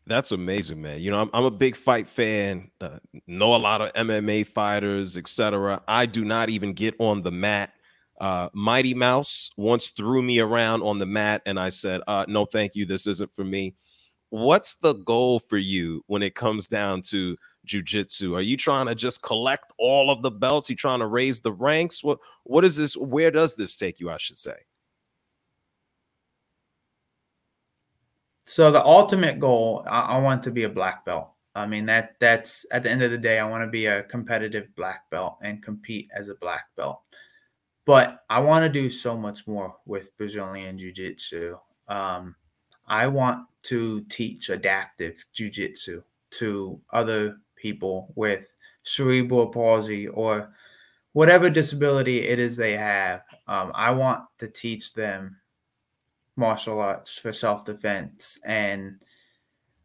That's 0.08 0.32
amazing, 0.32 0.82
man. 0.82 1.02
You 1.02 1.12
know, 1.12 1.22
I'm, 1.22 1.30
I'm 1.34 1.44
a 1.46 1.52
big 1.52 1.76
fight 1.76 2.08
fan. 2.08 2.72
Uh, 2.82 2.98
know 3.28 3.56
a 3.56 3.58
lot 3.58 3.82
of 3.82 3.94
MMA 3.94 4.48
fighters, 4.48 5.18
etc. 5.18 5.84
I 5.88 6.08
do 6.08 6.26
not 6.26 6.50
even 6.50 6.74
get 6.74 6.96
on 7.00 7.22
the 7.22 7.32
mat. 7.32 7.74
Uh, 8.20 8.50
Mighty 8.54 8.94
Mouse 8.96 9.52
once 9.56 9.90
threw 9.90 10.22
me 10.22 10.40
around 10.40 10.82
on 10.82 10.98
the 10.98 11.06
mat, 11.06 11.44
and 11.46 11.60
I 11.60 11.70
said, 11.70 12.02
uh, 12.08 12.26
"No, 12.28 12.46
thank 12.46 12.76
you. 12.76 12.86
This 12.86 13.06
isn't 13.06 13.34
for 13.36 13.44
me." 13.44 13.76
What's 14.32 14.76
the 14.76 14.94
goal 14.94 15.40
for 15.40 15.58
you 15.58 16.04
when 16.08 16.24
it 16.24 16.36
comes 16.36 16.68
down 16.68 17.02
to 17.04 17.36
jujitsu? 17.68 18.36
Are 18.36 18.42
you 18.42 18.58
trying 18.58 18.88
to 18.88 18.96
just 18.96 19.22
collect 19.22 19.74
all 19.78 20.12
of 20.12 20.22
the 20.24 20.32
belts? 20.32 20.70
Are 20.70 20.74
You 20.74 20.78
trying 20.78 21.00
to 21.00 21.08
raise 21.08 21.42
the 21.42 21.54
ranks? 21.54 22.04
What 22.04 22.20
What 22.44 22.66
is 22.66 22.78
this? 22.78 22.98
Where 22.98 23.32
does 23.32 23.56
this 23.56 23.76
take 23.76 24.00
you? 24.00 24.10
I 24.10 24.18
should 24.18 24.38
say. 24.38 24.56
So 28.50 28.72
the 28.72 28.84
ultimate 28.84 29.40
goal, 29.40 29.86
I, 29.88 30.00
I 30.00 30.18
want 30.18 30.42
to 30.44 30.52
be 30.52 30.64
a 30.64 30.70
black 30.70 31.06
belt. 31.06 31.30
I 31.54 31.68
mean 31.68 31.86
that 31.86 32.16
that's 32.20 32.66
at 32.72 32.82
the 32.82 32.90
end 32.90 33.04
of 33.04 33.12
the 33.12 33.18
day, 33.18 33.38
I 33.38 33.48
want 33.48 33.64
to 33.64 33.70
be 33.70 33.86
a 33.86 34.02
competitive 34.02 34.76
black 34.76 35.08
belt 35.12 35.38
and 35.44 35.62
compete 35.62 36.10
as 36.18 36.30
a 36.30 36.36
black 36.36 36.66
belt. 36.76 37.02
But 37.86 38.24
I 38.28 38.40
want 38.40 38.64
to 38.64 38.70
do 38.70 38.90
so 38.90 39.16
much 39.16 39.46
more 39.46 39.76
with 39.86 40.18
Brazilian 40.18 40.80
Jiu 40.80 40.92
Jitsu. 40.92 41.58
Um, 41.88 42.36
I 42.88 43.06
want 43.06 43.46
to 43.64 44.02
teach 44.06 44.50
adaptive 44.50 45.24
Jiu 45.32 45.52
Jitsu 45.52 46.02
to 46.32 46.82
other 46.92 47.38
people 47.56 48.12
with 48.16 48.52
cerebral 48.82 49.50
palsy 49.50 50.08
or 50.08 50.52
whatever 51.14 51.52
disability 51.52 52.28
it 52.28 52.40
is 52.40 52.58
they 52.58 52.76
have. 52.76 53.22
Um, 53.48 53.72
I 53.76 53.92
want 53.92 54.24
to 54.40 54.48
teach 54.48 54.94
them 54.94 55.39
martial 56.40 56.80
arts 56.80 57.20
for 57.20 57.34
self 57.34 57.66
defense 57.66 58.40
and 58.44 59.04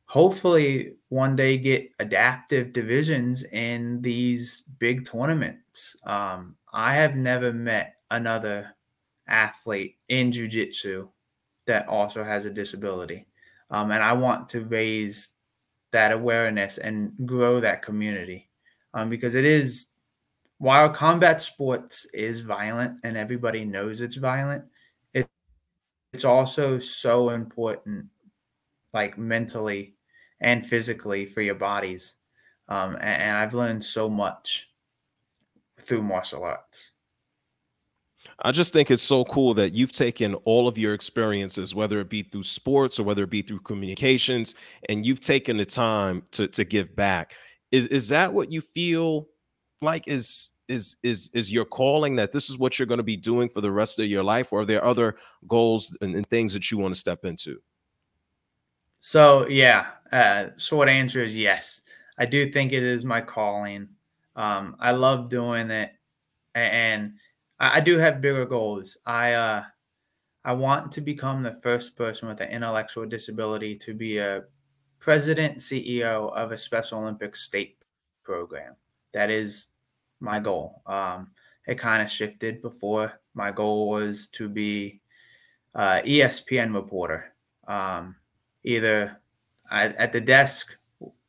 hopefully 0.07 0.95
one 1.09 1.35
day 1.35 1.59
get 1.59 1.91
adaptive 1.99 2.73
divisions 2.73 3.43
in 3.43 4.01
these 4.01 4.63
big 4.79 5.05
tournaments. 5.05 5.97
Um, 6.07 6.57
I 6.73 6.95
have 6.95 7.17
never 7.17 7.53
met 7.53 7.97
another 8.11 8.77
athlete 9.27 9.97
in 10.09 10.31
jiu-jitsu 10.31 11.09
that 11.67 11.89
also 11.89 12.23
has 12.23 12.45
a 12.45 12.51
disability. 12.51 13.27
Um, 13.71 13.91
and 13.91 14.03
I 14.03 14.13
want 14.13 14.51
to 14.51 14.65
raise 14.65 15.31
that 15.93 16.13
awareness 16.13 16.79
and 16.79 17.13
grow 17.25 17.61
that 17.61 17.83
community 17.83 18.51
um, 18.93 19.09
because 19.09 19.35
it 19.35 19.45
is, 19.45 19.87
while 20.59 20.91
combat 20.91 21.43
sports 21.43 22.07
is 22.13 22.43
violent 22.43 22.99
and 23.03 23.17
everybody 23.17 23.65
knows 23.65 24.01
it's 24.01 24.17
violent, 24.17 24.65
it's 26.15 26.25
also 26.25 26.79
so 26.79 27.31
important 27.31 28.07
like 28.93 29.19
mentally 29.19 29.97
and 30.41 30.65
physically 30.65 31.27
for 31.27 31.43
your 31.43 31.57
bodies 31.57 32.15
um, 32.69 32.95
and, 32.95 33.23
and 33.23 33.37
i've 33.37 33.53
learned 33.53 33.85
so 33.85 34.09
much 34.09 34.71
through 35.81 36.03
martial 36.03 36.45
arts 36.45 36.93
I 38.41 38.53
just 38.53 38.73
think 38.73 38.91
it's 38.91 39.03
so 39.03 39.25
cool 39.27 39.55
that 39.55 39.75
you've 39.75 39.93
taken 39.93 40.35
all 40.45 40.67
of 40.67 40.77
your 40.79 40.93
experiences, 40.95 41.75
whether 41.75 42.01
it 42.01 42.09
be 42.09 42.23
through 42.23 42.43
sports 42.43 42.99
or 42.99 43.05
whether 43.05 43.23
it 43.23 43.31
be 43.31 43.43
through 43.43 43.61
communications, 43.61 44.55
and 44.89 45.05
you've 45.07 45.21
taken 45.21 45.59
the 45.59 45.65
time 45.65 46.23
to 46.33 46.49
to 46.49 46.65
give 46.65 46.97
back. 46.97 47.35
Is 47.71 47.87
is 47.89 48.09
that 48.09 48.33
what 48.33 48.51
you 48.51 48.63
feel 48.63 49.29
like 49.83 50.09
is 50.09 50.51
is 50.69 50.97
is 51.03 51.31
is 51.35 51.53
your 51.53 51.65
calling 51.65 52.17
that 52.17 52.33
this 52.33 52.49
is 52.49 52.59
what 52.59 52.79
you're 52.79 52.87
going 52.87 52.99
to 52.99 53.05
be 53.05 53.17
doing 53.17 53.49
for 53.49 53.61
the 53.61 53.71
rest 53.71 53.99
of 53.99 54.07
your 54.07 54.25
life 54.25 54.53
or 54.53 54.61
are 54.61 54.65
there 54.65 54.85
other 54.85 55.17
goals 55.47 55.97
and, 56.01 56.15
and 56.15 56.27
things 56.29 56.53
that 56.53 56.71
you 56.71 56.79
want 56.79 56.95
to 56.95 57.01
step 57.01 57.25
into? 57.25 57.61
So 59.01 59.47
yeah 59.49 59.87
uh, 60.11 60.49
short 60.57 60.89
answer 60.89 61.23
is 61.23 61.37
yes. 61.37 61.83
I 62.17 62.27
do 62.27 62.51
think 62.51 62.73
it 62.73 62.83
is 62.83 63.05
my 63.05 63.21
calling. 63.21 63.89
Um, 64.37 64.77
i 64.81 64.91
love 64.91 65.29
doing 65.29 65.71
it 65.71 65.93
and 66.55 67.15
I, 67.61 67.77
I 67.77 67.81
do 67.81 67.99
have 67.99 68.21
bigger 68.21 68.47
goals. 68.47 68.97
I 69.07 69.33
uh, 69.33 69.63
i 70.45 70.53
want 70.53 70.93
to 70.93 71.01
become 71.01 71.43
the 71.43 71.59
first 71.63 71.97
person 71.97 72.29
with 72.29 72.41
an 72.41 72.51
intellectual 72.51 73.07
disability 73.07 73.77
to 73.77 73.95
be 73.95 74.19
a 74.19 74.45
president 74.99 75.59
ceo 75.59 76.33
of 76.33 76.51
a 76.51 76.59
special 76.59 76.99
olympics 76.99 77.43
state 77.43 77.85
program. 78.25 78.75
That 79.13 79.31
is 79.31 79.69
my 80.25 80.41
goal. 80.41 80.83
Um, 80.87 81.29
it 81.67 81.79
kind 81.79 82.03
of 82.03 82.11
shifted 82.11 82.63
before. 82.63 83.21
My 83.35 83.51
goal 83.51 83.89
was 83.89 84.27
to 84.29 84.49
be 84.49 85.01
uh, 85.75 86.01
ESPN 86.05 86.75
reporter, 86.75 87.35
um, 87.67 88.17
either 88.65 89.21
at, 89.71 89.95
at, 89.97 90.13
the 90.13 90.21
desk 90.21 90.77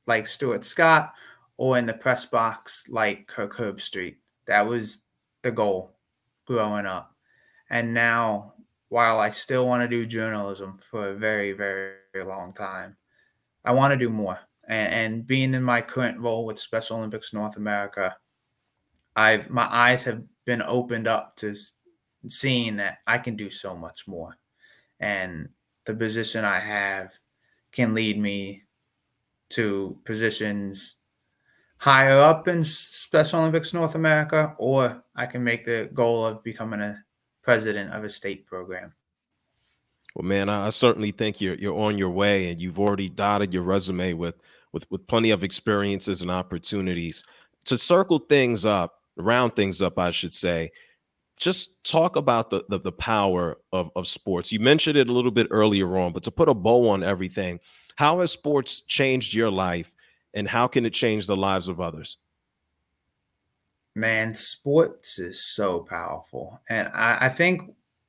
like 0.08 0.27
Stuart 0.27 0.65
Scott 0.65 1.13
or 1.58 1.77
in 1.77 1.86
the 1.86 1.93
press 1.93 2.25
box 2.25 2.86
like 2.89 3.27
Kirk 3.27 3.55
Herbstreit. 3.55 4.17
That 4.45 4.67
was 4.67 5.01
the 5.41 5.51
goal 5.51 5.95
growing 6.45 6.86
up. 6.86 7.15
And 7.69 7.93
now, 7.93 8.53
while 8.89 9.19
I 9.19 9.31
still 9.31 9.67
want 9.67 9.81
to 9.81 9.88
do 9.88 10.05
journalism 10.05 10.77
for 10.79 11.10
a 11.10 11.15
very, 11.15 11.53
very, 11.53 11.93
very 12.13 12.25
long 12.25 12.53
time, 12.53 12.95
I 13.63 13.71
want 13.71 13.91
to 13.91 13.97
do 13.97 14.10
more. 14.10 14.39
And, 14.67 14.93
and 14.93 15.27
being 15.27 15.53
in 15.53 15.63
my 15.63 15.81
current 15.81 16.19
role 16.19 16.45
with 16.45 16.60
Special 16.60 16.97
Olympics 16.97 17.34
North 17.34 17.58
America, 17.58 18.15
I've 19.15 19.49
my 19.49 19.67
eyes 19.71 20.04
have 20.04 20.23
been 20.45 20.62
opened 20.62 21.08
up 21.08 21.36
to 21.38 21.56
seeing 22.28 22.78
that 22.78 22.99
I 23.08 23.17
can 23.17 23.36
do 23.36 23.49
so 23.49 23.75
much 23.75 24.08
more, 24.08 24.38
and 24.99 25.49
the 25.86 25.93
position 25.93 26.43
I 26.43 26.60
have 26.60 27.13
can 27.71 27.93
lead 27.93 28.19
me 28.19 28.63
to 29.49 29.99
positions 30.06 30.95
higher 31.78 32.17
up 32.17 32.47
in 32.47 32.63
Special 32.63 33.41
Olympics 33.41 33.73
North 33.73 33.95
America, 33.95 34.56
or 34.58 35.04
I 35.15 35.25
can 35.28 35.43
make 35.43 35.65
the 35.65 35.89
goal 35.93 36.25
of 36.25 36.43
becoming 36.43 36.82
a 36.82 37.04
president 37.41 37.93
of 37.93 38.04
a 38.04 38.10
state 38.10 38.45
program. 38.45 38.93
Well, 40.15 40.25
man, 40.25 40.49
I 40.49 40.69
certainly 40.69 41.12
think 41.12 41.41
you're 41.41 41.56
you're 41.56 41.78
on 41.78 41.97
your 41.97 42.10
way, 42.10 42.49
and 42.49 42.60
you've 42.60 42.80
already 42.80 43.10
dotted 43.10 43.54
your 43.54 43.63
resume 43.63 44.13
with 44.13 44.36
with 44.71 44.89
with 44.89 45.06
plenty 45.08 45.32
of 45.32 45.43
experiences 45.43 46.21
and 46.21 46.32
opportunities. 46.32 47.23
To 47.65 47.78
circle 47.78 48.19
things 48.19 48.65
up, 48.65 49.01
round 49.17 49.56
things 49.56 49.82
up, 49.82 49.97
I 49.97 50.12
should 50.12 50.34
say. 50.34 50.71
Just 51.38 51.84
talk 51.84 52.15
about 52.15 52.49
the, 52.49 52.63
the 52.69 52.80
the, 52.80 52.91
power 52.91 53.58
of, 53.73 53.89
of 53.95 54.08
sports. 54.08 54.54
You 54.54 54.62
mentioned 54.62 54.95
it 54.95 55.10
a 55.10 55.13
little 55.13 55.32
bit 55.32 55.47
earlier 55.51 55.97
on, 55.97 56.13
but 56.13 56.23
to 56.23 56.32
put 56.32 56.47
a 56.47 56.54
bow 56.54 56.88
on 56.89 57.04
everything, 57.04 57.60
how 57.95 58.21
has 58.21 58.32
sports 58.32 58.82
changed 58.82 59.34
your 59.34 59.51
life 59.51 59.93
and 60.34 60.47
how 60.47 60.67
can 60.67 60.86
it 60.86 60.93
change 60.93 61.28
the 61.28 61.36
lives 61.36 61.67
of 61.67 61.82
others? 61.82 62.17
Man, 63.95 64.34
sports 64.34 65.19
is 65.19 65.43
so 65.43 65.80
powerful. 65.80 66.62
And 66.69 66.89
I, 66.93 67.25
I 67.25 67.30
think 67.30 67.62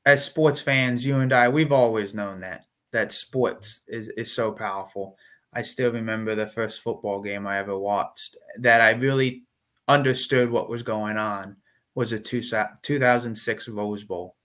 as 0.05 0.25
sports 0.25 0.61
fans, 0.61 1.05
you 1.05 1.17
and 1.17 1.33
I, 1.33 1.49
we've 1.49 1.73
always 1.73 2.15
known 2.15 2.41
that 2.41 2.67
that 2.93 3.13
sports 3.13 3.83
is, 3.89 4.09
is 4.17 4.33
so 4.33 4.53
powerful. 4.53 5.17
I 5.53 5.63
still 5.63 5.93
remember 5.93 6.35
the 6.35 6.47
first 6.47 6.81
football 6.81 7.23
game 7.23 7.47
I 7.47 7.59
ever 7.59 7.79
watched 7.79 8.37
that 8.59 8.81
I 8.81 8.91
really 8.91 9.46
understood 9.89 10.51
what 10.51 10.69
was 10.69 10.83
going 10.83 11.17
on 11.17 11.57
was 11.95 12.13
a 12.13 12.19
two, 12.19 12.43
2006 12.83 13.69
Rose 13.69 14.05
Bowl 14.05 14.37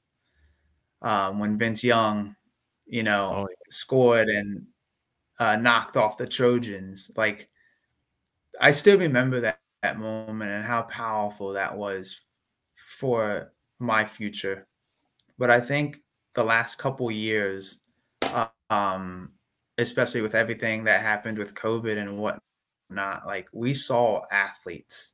um, 1.02 1.40
when 1.40 1.58
Vince 1.58 1.84
Young, 1.84 2.36
you 2.86 3.04
know, 3.04 3.34
oh, 3.36 3.48
yeah. 3.50 3.56
scored 3.70 4.30
and 4.30 4.66
uh, 5.40 5.56
knocked 5.56 5.98
off 5.98 6.18
the 6.18 6.28
Trojans. 6.28 7.12
Like, 7.16 7.50
I 8.60 8.72
still 8.72 8.98
remember 8.98 9.42
that, 9.42 9.60
that 9.82 10.00
moment 10.00 10.52
and 10.52 10.64
how 10.64 10.84
powerful 10.84 11.54
that 11.54 11.76
was 11.76 12.22
for 12.76 13.52
my 13.80 14.06
future. 14.06 14.68
But 15.38 15.50
I 15.50 15.60
think 15.60 16.02
the 16.36 16.44
last 16.44 16.78
couple 16.78 17.10
years, 17.10 17.80
um, 18.70 19.32
especially 19.78 20.22
with 20.22 20.36
everything 20.36 20.84
that 20.84 21.02
happened 21.02 21.38
with 21.38 21.56
COVID 21.56 21.98
and 21.98 22.18
whatnot, 22.18 23.26
like 23.26 23.48
we 23.52 23.74
saw 23.74 24.22
athletes 24.32 25.14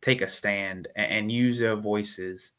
take 0.00 0.22
a 0.22 0.28
stand 0.28 0.88
and, 0.96 1.30
use 1.32 1.58
their 1.58 1.76
voices 1.76 2.52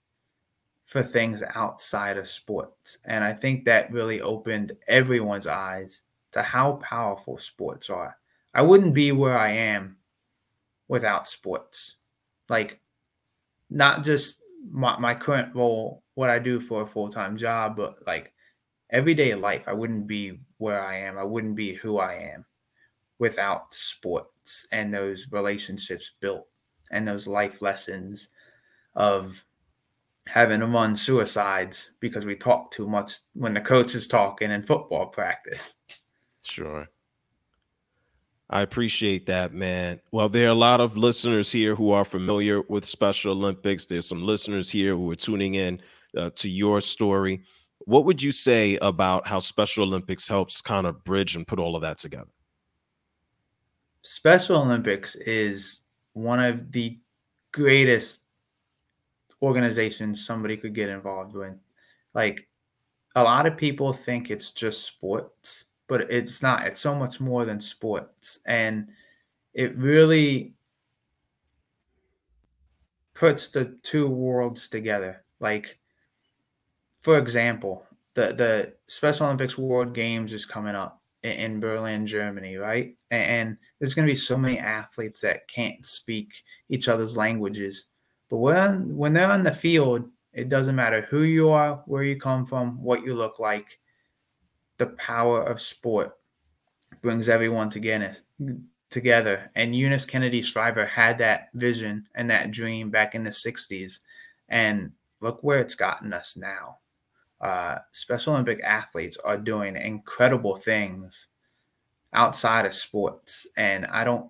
for 0.85 1.03
things 1.03 1.43
outside 1.55 2.17
of 2.17 2.27
sports. 2.27 2.97
And 3.05 3.23
I 3.23 3.33
think 3.33 3.65
that 3.65 3.91
really 3.91 4.21
opened 4.21 4.73
everyone's 4.87 5.47
eyes 5.47 6.01
to 6.31 6.41
how 6.41 6.73
powerful 6.73 7.37
sports 7.37 7.89
are. 7.89 8.17
I 8.53 8.61
wouldn't 8.61 8.93
be 8.93 9.11
where 9.11 9.37
I 9.37 9.51
am 9.51 9.97
without 10.87 11.27
sports. 11.27 11.95
Like, 12.49 12.81
not 13.69 14.03
just 14.03 14.41
my, 14.69 14.97
my 14.97 15.13
current 15.13 15.55
role, 15.55 16.03
what 16.15 16.29
I 16.29 16.39
do 16.39 16.59
for 16.59 16.81
a 16.81 16.87
full 16.87 17.09
time 17.09 17.37
job, 17.37 17.75
but 17.75 18.05
like 18.05 18.33
everyday 18.89 19.35
life, 19.35 19.63
I 19.67 19.73
wouldn't 19.73 20.07
be 20.07 20.39
where 20.57 20.83
I 20.83 20.97
am. 20.99 21.17
I 21.17 21.23
wouldn't 21.23 21.55
be 21.55 21.75
who 21.75 21.99
I 21.99 22.15
am 22.15 22.45
without 23.19 23.73
sports 23.73 24.65
and 24.71 24.93
those 24.93 25.27
relationships 25.31 26.11
built 26.19 26.47
and 26.91 27.07
those 27.07 27.27
life 27.27 27.61
lessons 27.61 28.29
of 28.95 29.45
having 30.27 30.59
to 30.59 30.67
run 30.67 30.95
suicides 30.95 31.91
because 31.99 32.25
we 32.25 32.35
talk 32.35 32.71
too 32.71 32.87
much 32.87 33.13
when 33.33 33.53
the 33.53 33.61
coach 33.61 33.95
is 33.95 34.07
talking 34.07 34.51
in 34.51 34.63
football 34.63 35.07
practice. 35.07 35.75
Sure. 36.43 36.87
I 38.51 38.61
appreciate 38.61 39.27
that, 39.27 39.53
man. 39.53 40.01
Well, 40.11 40.27
there 40.29 40.47
are 40.47 40.51
a 40.51 40.55
lot 40.55 40.81
of 40.81 40.97
listeners 40.97 41.51
here 41.51 41.75
who 41.75 41.91
are 41.91 42.05
familiar 42.05 42.61
with 42.61 42.83
Special 42.83 43.31
Olympics. 43.33 43.85
There's 43.85 44.07
some 44.07 44.23
listeners 44.23 44.71
here 44.71 44.95
who 44.95 45.09
are 45.11 45.15
tuning 45.15 45.55
in 45.55 45.81
uh, 46.17 46.31
to 46.37 46.49
your 46.49 46.81
story. 46.81 47.43
What 47.79 48.05
would 48.05 48.21
you 48.21 48.31
say 48.31 48.77
about 48.81 49.27
how 49.27 49.39
Special 49.39 49.83
Olympics 49.83 50.27
helps 50.27 50.61
kind 50.61 50.87
of 50.87 51.03
bridge 51.03 51.35
and 51.35 51.45
put 51.45 51.59
all 51.59 51.75
of 51.75 51.83
that 51.83 51.99
together? 51.99 52.29
Special 54.01 54.61
Olympics 54.61 55.15
is 55.15 55.81
one 56.13 56.39
of 56.39 56.71
the 56.71 56.99
greatest 57.51 58.21
organizations 59.41 60.25
somebody 60.25 60.57
could 60.57 60.73
get 60.73 60.89
involved 60.89 61.35
with. 61.35 61.55
Like 62.13 62.47
a 63.15 63.23
lot 63.23 63.45
of 63.45 63.57
people 63.57 63.93
think 63.93 64.29
it's 64.29 64.51
just 64.51 64.85
sports, 64.85 65.65
but 65.87 66.01
it's 66.11 66.41
not. 66.41 66.65
It's 66.67 66.81
so 66.81 66.95
much 66.95 67.19
more 67.19 67.45
than 67.45 67.61
sports. 67.61 68.39
And 68.45 68.89
it 69.53 69.75
really 69.77 70.53
puts 73.13 73.49
the 73.49 73.77
two 73.83 74.07
worlds 74.07 74.67
together. 74.67 75.23
Like, 75.39 75.79
for 77.01 77.17
example, 77.17 77.85
the, 78.13 78.33
the 78.33 78.73
Special 78.87 79.25
Olympics 79.25 79.57
World 79.57 79.93
Games 79.93 80.33
is 80.33 80.45
coming 80.45 80.75
up 80.75 80.98
in, 81.23 81.31
in 81.31 81.59
Berlin, 81.59 82.05
Germany, 82.05 82.57
right? 82.57 82.95
And, 83.11 83.23
and 83.23 83.57
there's 83.79 83.93
going 83.93 84.07
to 84.07 84.11
be 84.11 84.17
so 84.17 84.37
many 84.37 84.59
athletes 84.59 85.21
that 85.21 85.47
can't 85.47 85.83
speak 85.83 86.43
each 86.69 86.87
other's 86.87 87.17
languages. 87.17 87.85
But 88.29 88.37
when 88.37 88.95
when 88.95 89.13
they're 89.13 89.31
on 89.31 89.43
the 89.43 89.51
field, 89.51 90.09
it 90.33 90.49
doesn't 90.49 90.75
matter 90.75 91.07
who 91.09 91.23
you 91.23 91.49
are, 91.49 91.81
where 91.85 92.03
you 92.03 92.15
come 92.17 92.45
from, 92.45 92.81
what 92.81 93.03
you 93.03 93.15
look 93.15 93.39
like. 93.39 93.79
The 94.77 94.87
power 94.87 95.43
of 95.43 95.59
sport 95.59 96.17
brings 97.01 97.27
everyone 97.27 97.69
together. 97.69 98.15
Together, 98.89 99.51
and 99.53 99.75
Eunice 99.75 100.05
Kennedy 100.05 100.41
Shriver 100.41 100.85
had 100.85 101.19
that 101.19 101.49
vision 101.53 102.07
and 102.15 102.27
that 102.31 102.49
dream 102.49 102.89
back 102.89 103.13
in 103.13 103.23
the 103.23 103.29
'60s, 103.29 103.99
and 104.47 104.91
look 105.21 105.43
where 105.43 105.59
it's 105.59 105.75
gotten 105.75 106.11
us 106.11 106.35
now. 106.35 106.77
Uh, 107.41 107.77
Special 107.91 108.33
Olympic 108.33 108.61
athletes 108.63 109.17
are 109.23 109.37
doing 109.37 109.75
incredible 109.75 110.55
things 110.55 111.27
outside 112.13 112.65
of 112.65 112.73
sports. 112.73 113.45
And 113.55 113.85
I 113.85 114.03
don't 114.03 114.29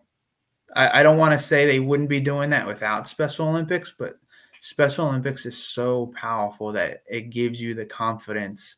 I, 0.76 1.00
I 1.00 1.04
don't 1.04 1.17
want 1.17 1.38
to 1.38 1.43
say 1.43 1.65
they 1.65 1.80
wouldn't 1.80 2.10
be 2.10 2.19
doing 2.19 2.50
that 2.52 2.67
without 2.67 3.08
Special 3.08 3.48
Olympics, 3.48 3.93
but 3.98 4.19
Special 4.62 5.08
Olympics 5.08 5.45
is 5.45 5.58
so 5.58 6.08
powerful 6.15 6.72
that 6.74 7.04
it 7.10 7.30
gives 7.30 7.62
you 7.62 7.74
the 7.74 7.86
confidence 7.86 8.78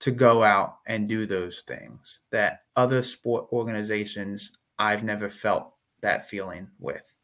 to 0.00 0.10
go 0.10 0.42
out 0.42 0.78
and 0.86 1.08
do 1.08 1.26
those 1.26 1.62
things 1.62 2.20
that 2.30 2.62
other 2.76 3.02
sport 3.02 3.46
organizations 3.52 4.52
I've 4.78 5.04
never 5.04 5.30
felt 5.30 5.72
that 6.00 6.28
feeling 6.28 6.68
with. 6.78 7.16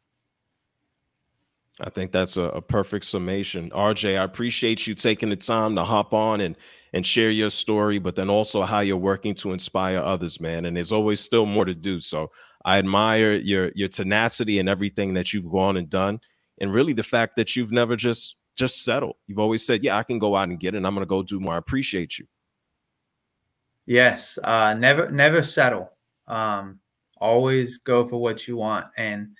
I 1.79 1.89
think 1.89 2.11
that's 2.11 2.37
a, 2.37 2.43
a, 2.43 2.61
perfect 2.61 3.05
summation. 3.05 3.69
RJ, 3.71 4.19
I 4.19 4.23
appreciate 4.23 4.85
you 4.85 4.93
taking 4.93 5.29
the 5.29 5.35
time 5.35 5.75
to 5.75 5.83
hop 5.83 6.13
on 6.13 6.41
and 6.41 6.55
and 6.93 7.05
share 7.05 7.31
your 7.31 7.49
story, 7.49 7.97
but 7.97 8.15
then 8.17 8.29
also 8.29 8.63
how 8.63 8.81
you're 8.81 8.97
working 8.97 9.33
to 9.35 9.53
inspire 9.53 9.99
others, 9.99 10.41
man. 10.41 10.65
And 10.65 10.75
there's 10.75 10.91
always 10.91 11.21
still 11.21 11.45
more 11.45 11.63
to 11.63 11.73
do. 11.73 12.01
So 12.01 12.31
I 12.65 12.77
admire 12.77 13.33
your 13.33 13.71
your 13.73 13.87
tenacity 13.87 14.59
and 14.59 14.67
everything 14.67 15.13
that 15.13 15.33
you've 15.33 15.49
gone 15.49 15.77
and 15.77 15.89
done, 15.89 16.19
and 16.59 16.73
really 16.73 16.93
the 16.93 17.03
fact 17.03 17.37
that 17.37 17.55
you've 17.55 17.71
never 17.71 17.95
just 17.95 18.35
just 18.55 18.83
settled. 18.83 19.15
You've 19.27 19.39
always 19.39 19.65
said, 19.65 19.81
"Yeah, 19.81 19.97
I 19.97 20.03
can 20.03 20.19
go 20.19 20.35
out 20.35 20.49
and 20.49 20.59
get 20.59 20.73
it. 20.73 20.77
and 20.77 20.87
I'm 20.87 20.93
going 20.93 21.05
to 21.05 21.09
go 21.09 21.23
do 21.23 21.39
more." 21.39 21.55
I 21.55 21.57
appreciate 21.57 22.19
you. 22.19 22.27
Yes, 23.85 24.37
uh, 24.43 24.73
never 24.73 25.09
never 25.09 25.41
settle. 25.41 25.91
Um, 26.27 26.79
always 27.17 27.77
go 27.77 28.05
for 28.05 28.21
what 28.21 28.47
you 28.47 28.57
want. 28.57 28.87
And 28.97 29.37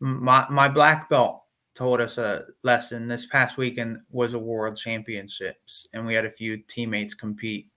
my 0.00 0.46
my 0.48 0.68
black 0.68 1.08
belt 1.10 1.43
told 1.74 2.00
us 2.00 2.18
a 2.18 2.44
lesson 2.62 3.08
this 3.08 3.26
past 3.26 3.56
weekend 3.56 3.98
was 4.10 4.34
a 4.34 4.38
world 4.38 4.76
championships 4.76 5.86
and 5.92 6.06
we 6.06 6.14
had 6.14 6.24
a 6.24 6.30
few 6.30 6.56
teammates 6.56 7.14
compete 7.14 7.68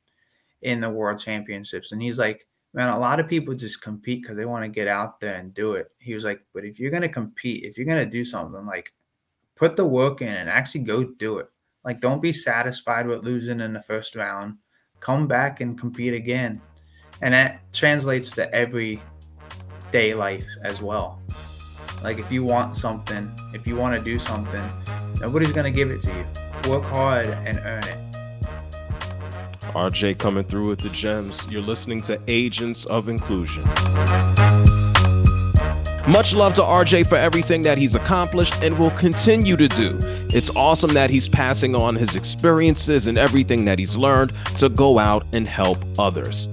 in 0.62 0.80
the 0.80 0.90
world 0.90 1.20
championships 1.20 1.92
and 1.92 2.02
he's 2.02 2.20
like 2.20 2.48
man 2.74 2.90
a 2.90 3.00
lot 3.00 3.20
of 3.20 3.28
people 3.28 3.54
just 3.54 3.82
compete 3.82 4.22
because 4.22 4.38
they 4.38 4.46
want 4.46 4.64
to 4.64 4.70
get 4.70 4.88
out 4.88 5.20
there 5.20 5.36
and 5.36 5.54
do 5.54 5.74
it. 5.74 5.88
He 6.00 6.14
was 6.14 6.24
like 6.24 6.42
but 6.54 6.64
if 6.64 6.80
you're 6.80 6.92
going 6.92 7.02
to 7.02 7.10
compete 7.10 7.64
if 7.64 7.78
you're 7.78 7.86
going 7.88 8.04
to 8.04 8.10
do 8.10 8.24
something 8.24 8.66
like 8.66 8.94
put 9.56 9.76
the 9.76 9.86
work 9.86 10.22
in 10.22 10.28
and 10.28 10.50
actually 10.50 10.82
go 10.82 11.04
do 11.04 11.40
it. 11.40 11.48
Like 11.84 12.00
don't 12.00 12.22
be 12.22 12.34
satisfied 12.34 13.08
with 13.08 13.24
losing 13.24 13.62
in 13.62 13.74
the 13.74 13.82
first 13.82 14.16
round. 14.16 14.58
Come 15.00 15.28
back 15.28 15.62
and 15.62 15.80
compete 15.80 16.14
again. 16.14 16.62
And 17.22 17.34
that 17.34 17.74
translates 17.74 18.32
to 18.32 18.54
every 18.54 19.02
day 19.92 20.14
life 20.14 20.48
as 20.64 20.82
well 20.82 21.22
like 22.04 22.20
if 22.20 22.32
you 22.32 22.44
want 22.44 22.76
something, 22.76 23.32
if 23.54 23.66
you 23.68 23.76
want 23.76 23.98
to 23.98 24.04
do 24.04 24.20
something, 24.20 24.64
nobody's 25.20 25.52
gonna 25.52 25.72
give 25.72 25.92
it 25.92 26.00
to 26.02 26.14
you. 26.14 26.70
Work 26.70 26.84
hard 26.84 27.28
and 27.28 27.60
earn 27.66 27.84
it. 27.84 27.98
RJ 29.74 30.18
coming 30.18 30.44
through 30.44 30.70
with 30.70 30.80
the 30.80 30.90
gems. 30.90 31.46
You're 31.50 31.62
listening 31.62 32.02
to 32.02 32.20
Agents 32.28 32.86
of 32.86 33.10
Inclusion. 33.10 33.64
Much 36.08 36.34
love 36.34 36.54
to 36.54 36.62
RJ 36.62 37.06
for 37.08 37.18
everything 37.18 37.62
that 37.64 37.78
he's 37.78 37.94
accomplished 37.94 38.56
and 38.64 38.80
will 38.80 38.92
continue 38.92 39.58
to 39.58 39.68
do. 39.68 40.00
It's 40.30 40.50
awesome 40.56 40.94
that 40.94 41.10
he's 41.10 41.28
passing 41.28 41.76
on 41.76 41.96
his 41.96 42.16
experiences 42.16 43.08
and 43.08 43.18
everything 43.18 43.66
that 43.66 43.78
he's 43.78 43.98
learned 43.98 44.32
to 44.58 44.70
go 44.70 45.00
out 45.00 45.26
and 45.34 45.46
help 45.46 45.78
others. 46.00 46.48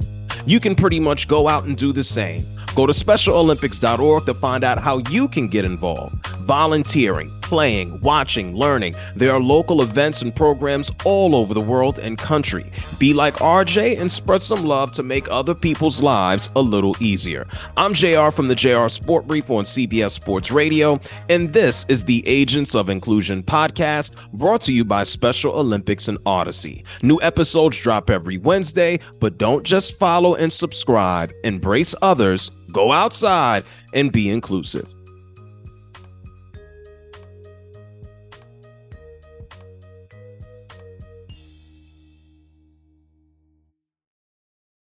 You 0.44 0.58
can 0.58 0.74
pretty 0.74 0.98
much 0.98 1.28
go 1.28 1.46
out 1.46 1.64
and 1.64 1.76
do 1.78 1.92
the 1.92 2.02
same 2.02 2.42
Go 2.74 2.86
to 2.86 2.92
specialolympics.org 2.92 4.24
to 4.24 4.34
find 4.34 4.64
out 4.64 4.80
how 4.80 4.98
you 5.10 5.28
can 5.28 5.46
get 5.46 5.64
involved. 5.64 6.26
Volunteering, 6.44 7.30
playing, 7.40 8.00
watching, 8.00 8.54
learning. 8.56 8.94
There 9.14 9.32
are 9.32 9.40
local 9.40 9.80
events 9.80 10.22
and 10.22 10.34
programs 10.34 10.90
all 11.04 11.36
over 11.36 11.54
the 11.54 11.60
world 11.60 11.98
and 11.98 12.18
country. 12.18 12.70
Be 12.98 13.14
like 13.14 13.34
RJ 13.34 14.00
and 14.00 14.10
spread 14.10 14.42
some 14.42 14.64
love 14.64 14.92
to 14.94 15.02
make 15.02 15.30
other 15.30 15.54
people's 15.54 16.02
lives 16.02 16.50
a 16.56 16.60
little 16.60 16.96
easier. 17.00 17.46
I'm 17.76 17.94
JR 17.94 18.30
from 18.30 18.48
the 18.48 18.54
JR 18.56 18.88
Sport 18.88 19.26
Brief 19.26 19.50
on 19.50 19.64
CBS 19.64 20.10
Sports 20.10 20.50
Radio, 20.50 21.00
and 21.28 21.52
this 21.52 21.86
is 21.88 22.04
the 22.04 22.26
Agents 22.26 22.74
of 22.74 22.90
Inclusion 22.90 23.42
podcast 23.42 24.12
brought 24.32 24.62
to 24.62 24.72
you 24.72 24.84
by 24.84 25.04
Special 25.04 25.52
Olympics 25.52 26.08
and 26.08 26.18
Audacy. 26.24 26.82
New 27.02 27.20
episodes 27.22 27.78
drop 27.78 28.10
every 28.10 28.36
Wednesday, 28.36 28.98
but 29.20 29.38
don't 29.38 29.64
just 29.64 29.98
follow 29.98 30.34
and 30.34 30.52
subscribe. 30.52 31.32
Embrace 31.44 31.94
others, 32.02 32.50
go 32.74 32.92
outside, 32.92 33.64
and 33.94 34.12
be 34.12 34.28
inclusive. 34.28 34.94